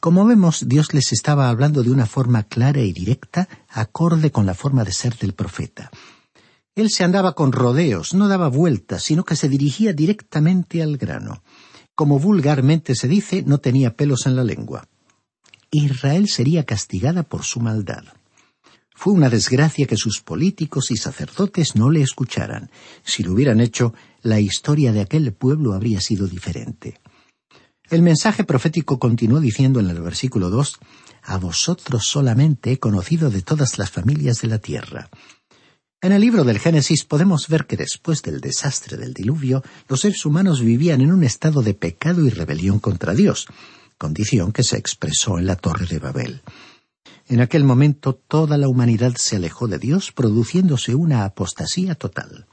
Como 0.00 0.26
vemos, 0.26 0.68
Dios 0.68 0.92
les 0.92 1.12
estaba 1.12 1.48
hablando 1.48 1.82
de 1.82 1.90
una 1.90 2.06
forma 2.06 2.42
clara 2.42 2.80
y 2.80 2.92
directa, 2.92 3.48
acorde 3.70 4.30
con 4.30 4.44
la 4.44 4.54
forma 4.54 4.84
de 4.84 4.92
ser 4.92 5.16
del 5.16 5.32
profeta. 5.32 5.90
Él 6.76 6.90
se 6.90 7.04
andaba 7.04 7.34
con 7.34 7.52
rodeos, 7.52 8.12
no 8.12 8.28
daba 8.28 8.48
vueltas, 8.48 9.02
sino 9.02 9.24
que 9.24 9.34
se 9.34 9.48
dirigía 9.48 9.94
directamente 9.94 10.82
al 10.82 10.98
grano. 10.98 11.42
Como 11.94 12.18
vulgarmente 12.18 12.94
se 12.94 13.08
dice, 13.08 13.42
no 13.46 13.58
tenía 13.58 13.96
pelos 13.96 14.26
en 14.26 14.36
la 14.36 14.44
lengua. 14.44 14.86
Israel 15.70 16.28
sería 16.28 16.64
castigada 16.64 17.22
por 17.22 17.44
su 17.44 17.60
maldad. 17.60 18.04
Fue 18.94 19.14
una 19.14 19.30
desgracia 19.30 19.86
que 19.86 19.96
sus 19.96 20.20
políticos 20.20 20.90
y 20.90 20.98
sacerdotes 20.98 21.76
no 21.76 21.90
le 21.90 22.02
escucharan. 22.02 22.70
Si 23.02 23.22
lo 23.22 23.32
hubieran 23.32 23.60
hecho, 23.60 23.94
la 24.20 24.38
historia 24.40 24.92
de 24.92 25.00
aquel 25.00 25.32
pueblo 25.32 25.72
habría 25.72 26.02
sido 26.02 26.26
diferente. 26.26 27.00
El 27.88 28.02
mensaje 28.02 28.44
profético 28.44 28.98
continuó 28.98 29.40
diciendo 29.40 29.80
en 29.80 29.88
el 29.88 30.02
versículo 30.02 30.50
2, 30.50 30.78
A 31.22 31.38
vosotros 31.38 32.04
solamente 32.04 32.72
he 32.72 32.78
conocido 32.78 33.30
de 33.30 33.40
todas 33.40 33.78
las 33.78 33.90
familias 33.90 34.42
de 34.42 34.48
la 34.48 34.58
tierra. 34.58 35.08
En 36.02 36.12
el 36.12 36.20
libro 36.20 36.44
del 36.44 36.58
Génesis 36.58 37.04
podemos 37.04 37.48
ver 37.48 37.66
que 37.66 37.76
después 37.76 38.22
del 38.22 38.40
desastre 38.40 38.98
del 38.98 39.14
diluvio, 39.14 39.62
los 39.88 40.00
seres 40.00 40.26
humanos 40.26 40.60
vivían 40.60 41.00
en 41.00 41.10
un 41.10 41.24
estado 41.24 41.62
de 41.62 41.72
pecado 41.72 42.24
y 42.24 42.30
rebelión 42.30 42.80
contra 42.80 43.14
Dios, 43.14 43.46
condición 43.96 44.52
que 44.52 44.62
se 44.62 44.76
expresó 44.76 45.38
en 45.38 45.46
la 45.46 45.56
Torre 45.56 45.86
de 45.86 45.98
Babel. 45.98 46.42
En 47.28 47.40
aquel 47.40 47.64
momento 47.64 48.14
toda 48.14 48.58
la 48.58 48.68
humanidad 48.68 49.14
se 49.16 49.36
alejó 49.36 49.68
de 49.68 49.78
Dios, 49.78 50.12
produciéndose 50.12 50.94
una 50.94 51.24
apostasía 51.24 51.94
total. 51.94 52.46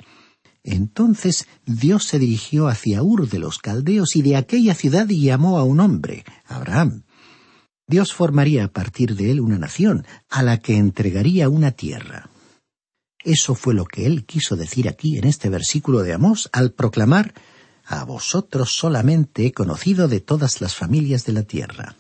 Entonces 0.64 1.46
Dios 1.66 2.06
se 2.06 2.20
dirigió 2.20 2.70
hacia 2.70 3.04
Ur 3.04 3.30
de 3.30 3.40
los 3.40 3.60
Caldeos 3.60 4.16
y 4.16 4.22
de 4.22 4.38
aquella 4.38 4.74
ciudad 4.74 5.08
llamó 5.08 5.60
a 5.60 5.64
un 5.64 5.82
hombre, 5.82 6.24
Abraham. 6.48 7.04
Dios 7.88 8.14
formaría 8.14 8.64
a 8.64 8.68
partir 8.70 9.16
de 9.16 9.32
él 9.32 9.42
una 9.42 9.60
nación, 9.60 10.08
a 10.30 10.42
la 10.42 10.60
que 10.60 10.78
entregaría 10.78 11.50
una 11.50 11.72
tierra. 11.72 12.30
Eso 13.24 13.56
fue 13.56 13.74
lo 13.74 13.86
que 13.86 14.06
él 14.06 14.26
quiso 14.26 14.56
decir 14.56 14.90
aquí 14.90 15.18
en 15.18 15.26
este 15.26 15.50
versículo 15.50 16.04
de 16.04 16.14
Amós 16.14 16.50
al 16.52 16.72
proclamar 16.72 17.34
A 17.86 18.04
vosotros 18.04 18.74
solamente 18.74 19.46
he 19.46 19.52
conocido 19.52 20.08
de 20.08 20.20
todas 20.20 20.62
las 20.62 20.76
familias 20.76 21.26
de 21.26 21.34
la 21.34 21.44
tierra. 21.44 21.96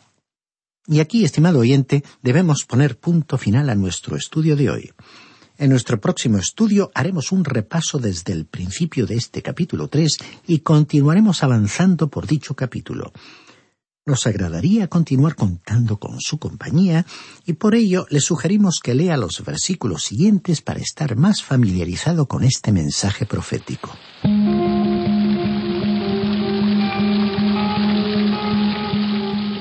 Y 0.85 0.99
aquí, 0.99 1.23
estimado 1.23 1.59
oyente, 1.59 2.03
debemos 2.21 2.65
poner 2.65 2.97
punto 2.97 3.37
final 3.37 3.69
a 3.69 3.75
nuestro 3.75 4.17
estudio 4.17 4.55
de 4.55 4.69
hoy. 4.69 4.91
En 5.57 5.69
nuestro 5.69 6.01
próximo 6.01 6.37
estudio 6.39 6.91
haremos 6.93 7.31
un 7.31 7.45
repaso 7.45 7.99
desde 7.99 8.33
el 8.33 8.45
principio 8.45 9.05
de 9.05 9.15
este 9.15 9.41
capítulo 9.41 9.87
3 9.87 10.17
y 10.47 10.59
continuaremos 10.59 11.43
avanzando 11.43 12.09
por 12.09 12.27
dicho 12.27 12.55
capítulo. 12.55 13.13
Nos 14.05 14.27
agradaría 14.27 14.89
continuar 14.89 15.35
contando 15.35 15.97
con 15.97 16.19
su 16.19 16.37
compañía 16.37 17.05
y 17.45 17.53
por 17.53 17.73
ello 17.73 18.05
le 18.09 18.19
sugerimos 18.19 18.81
que 18.83 18.95
lea 18.95 19.15
los 19.15 19.41
versículos 19.45 20.03
siguientes 20.03 20.61
para 20.61 20.81
estar 20.81 21.15
más 21.15 21.41
familiarizado 21.41 22.25
con 22.25 22.43
este 22.43 22.73
mensaje 22.73 23.25
profético. 23.25 23.91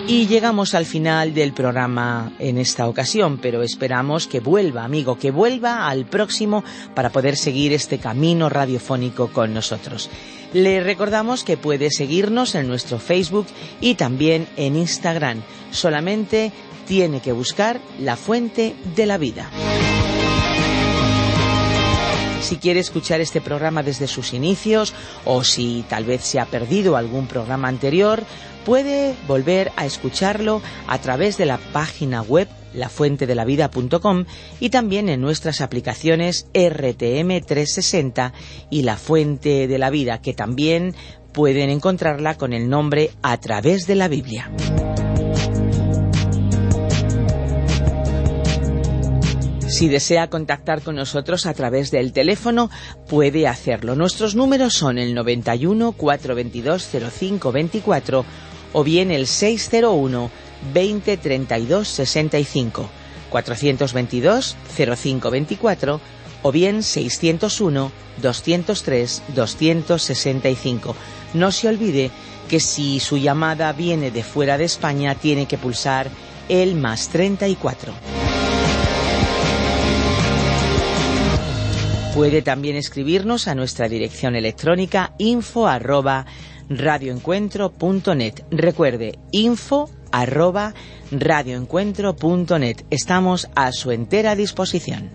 Y 0.08 0.26
llegamos 0.26 0.74
al 0.74 0.86
final 0.86 1.34
del 1.34 1.52
programa 1.52 2.32
en 2.40 2.58
esta 2.58 2.88
ocasión, 2.88 3.38
pero 3.38 3.62
esperamos 3.62 4.26
que 4.26 4.40
vuelva, 4.40 4.84
amigo, 4.84 5.16
que 5.18 5.30
vuelva 5.30 5.88
al 5.88 6.04
próximo 6.04 6.64
para 6.96 7.10
poder 7.10 7.36
seguir 7.36 7.72
este 7.72 7.98
camino 7.98 8.48
radiofónico 8.48 9.32
con 9.32 9.54
nosotros. 9.54 10.10
Le 10.52 10.82
recordamos 10.82 11.44
que 11.44 11.56
puede 11.56 11.90
seguirnos 11.90 12.54
en 12.54 12.68
nuestro 12.68 12.98
Facebook 12.98 13.46
y 13.80 13.94
también 13.94 14.46
en 14.56 14.76
Instagram. 14.76 15.42
Solamente 15.70 16.52
tiene 16.86 17.20
que 17.20 17.32
buscar 17.32 17.80
la 18.00 18.16
fuente 18.16 18.74
de 18.94 19.06
la 19.06 19.18
vida. 19.18 19.50
Si 22.42 22.56
quiere 22.56 22.80
escuchar 22.80 23.20
este 23.20 23.40
programa 23.40 23.84
desde 23.84 24.08
sus 24.08 24.34
inicios 24.34 24.92
o 25.24 25.44
si 25.44 25.84
tal 25.88 26.04
vez 26.04 26.22
se 26.22 26.40
ha 26.40 26.44
perdido 26.44 26.96
algún 26.96 27.28
programa 27.28 27.68
anterior, 27.68 28.24
puede 28.66 29.14
volver 29.28 29.70
a 29.76 29.86
escucharlo 29.86 30.60
a 30.88 30.98
través 30.98 31.38
de 31.38 31.46
la 31.46 31.58
página 31.58 32.20
web 32.20 32.48
lafuentedelavida.com 32.74 34.24
y 34.58 34.70
también 34.70 35.08
en 35.08 35.20
nuestras 35.20 35.60
aplicaciones 35.60 36.48
RTM 36.52 37.40
360 37.46 38.32
y 38.70 38.82
La 38.82 38.96
Fuente 38.96 39.68
de 39.68 39.78
la 39.78 39.90
Vida, 39.90 40.20
que 40.20 40.34
también 40.34 40.96
pueden 41.32 41.70
encontrarla 41.70 42.36
con 42.36 42.52
el 42.52 42.68
nombre 42.68 43.10
A 43.22 43.38
través 43.38 43.86
de 43.86 43.94
la 43.94 44.08
Biblia. 44.08 44.50
Si 49.72 49.88
desea 49.88 50.28
contactar 50.28 50.82
con 50.82 50.96
nosotros 50.96 51.46
a 51.46 51.54
través 51.54 51.90
del 51.90 52.12
teléfono, 52.12 52.70
puede 53.08 53.48
hacerlo. 53.48 53.96
Nuestros 53.96 54.34
números 54.34 54.74
son 54.74 54.98
el 54.98 55.14
91 55.14 55.92
422 55.92 56.90
0524 56.90 58.24
o 58.74 58.84
bien 58.84 59.10
el 59.10 59.26
601 59.26 60.30
20 60.74 61.16
32 61.16 61.88
65 61.88 62.90
422 63.30 64.56
0524 64.76 66.00
o 66.42 66.52
bien 66.52 66.82
601 66.82 67.92
203 68.20 69.22
265. 69.34 70.96
No 71.32 71.50
se 71.50 71.68
olvide 71.68 72.10
que 72.50 72.60
si 72.60 73.00
su 73.00 73.16
llamada 73.16 73.72
viene 73.72 74.10
de 74.10 74.22
fuera 74.22 74.58
de 74.58 74.64
España 74.64 75.14
tiene 75.14 75.46
que 75.46 75.56
pulsar 75.56 76.10
el 76.50 76.74
más 76.74 77.08
34. 77.08 78.41
Puede 82.22 82.42
también 82.42 82.76
escribirnos 82.76 83.48
a 83.48 83.56
nuestra 83.56 83.88
dirección 83.88 84.36
electrónica 84.36 85.12
info 85.18 85.66
arroba 85.66 86.24
radioencuentro.net. 86.68 88.44
Recuerde, 88.48 89.18
info 89.32 89.90
arroba 90.12 90.72
radioencuentro.net. 91.10 92.84
Estamos 92.90 93.48
a 93.56 93.72
su 93.72 93.90
entera 93.90 94.36
disposición. 94.36 95.10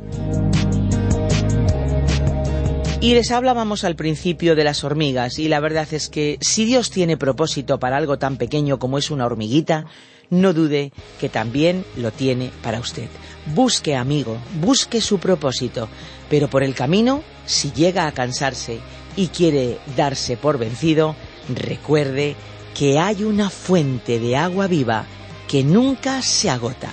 Y 2.99 3.13
les 3.13 3.31
hablábamos 3.31 3.85
al 3.85 3.95
principio 3.95 4.57
de 4.57 4.65
las 4.65 4.83
hormigas 4.83 5.39
y 5.39 5.47
la 5.47 5.61
verdad 5.61 5.87
es 5.91 6.09
que 6.09 6.37
si 6.41 6.65
Dios 6.65 6.89
tiene 6.89 7.15
propósito 7.15 7.79
para 7.79 7.95
algo 7.95 8.19
tan 8.19 8.35
pequeño 8.35 8.79
como 8.79 8.97
es 8.97 9.11
una 9.11 9.27
hormiguita, 9.27 9.85
no 10.29 10.51
dude 10.51 10.91
que 11.21 11.29
también 11.29 11.85
lo 11.95 12.11
tiene 12.11 12.51
para 12.61 12.81
usted. 12.81 13.07
Busque, 13.55 13.95
amigo, 13.95 14.37
busque 14.59 14.99
su 14.99 15.19
propósito, 15.19 15.87
pero 16.29 16.49
por 16.49 16.63
el 16.63 16.75
camino, 16.75 17.23
si 17.45 17.71
llega 17.71 18.07
a 18.07 18.11
cansarse 18.11 18.79
y 19.15 19.27
quiere 19.27 19.79
darse 19.95 20.37
por 20.37 20.57
vencido, 20.57 21.15
Recuerde 21.49 22.35
que 22.75 22.99
hay 22.99 23.23
una 23.23 23.49
fuente 23.49 24.19
de 24.19 24.35
agua 24.35 24.67
viva 24.67 25.05
que 25.47 25.63
nunca 25.63 26.21
se 26.21 26.49
agota. 26.49 26.89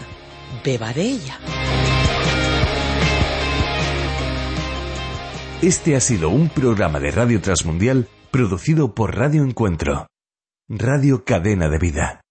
Beba 0.64 0.92
de 0.92 1.02
ella. 1.02 1.38
Este 5.60 5.96
ha 5.96 6.00
sido 6.00 6.28
un 6.28 6.48
programa 6.48 7.00
de 7.00 7.10
Radio 7.10 7.40
Transmundial 7.40 8.08
producido 8.30 8.94
por 8.94 9.16
Radio 9.16 9.42
Encuentro, 9.42 10.06
Radio 10.68 11.24
Cadena 11.24 11.68
de 11.68 11.78
Vida. 11.78 12.23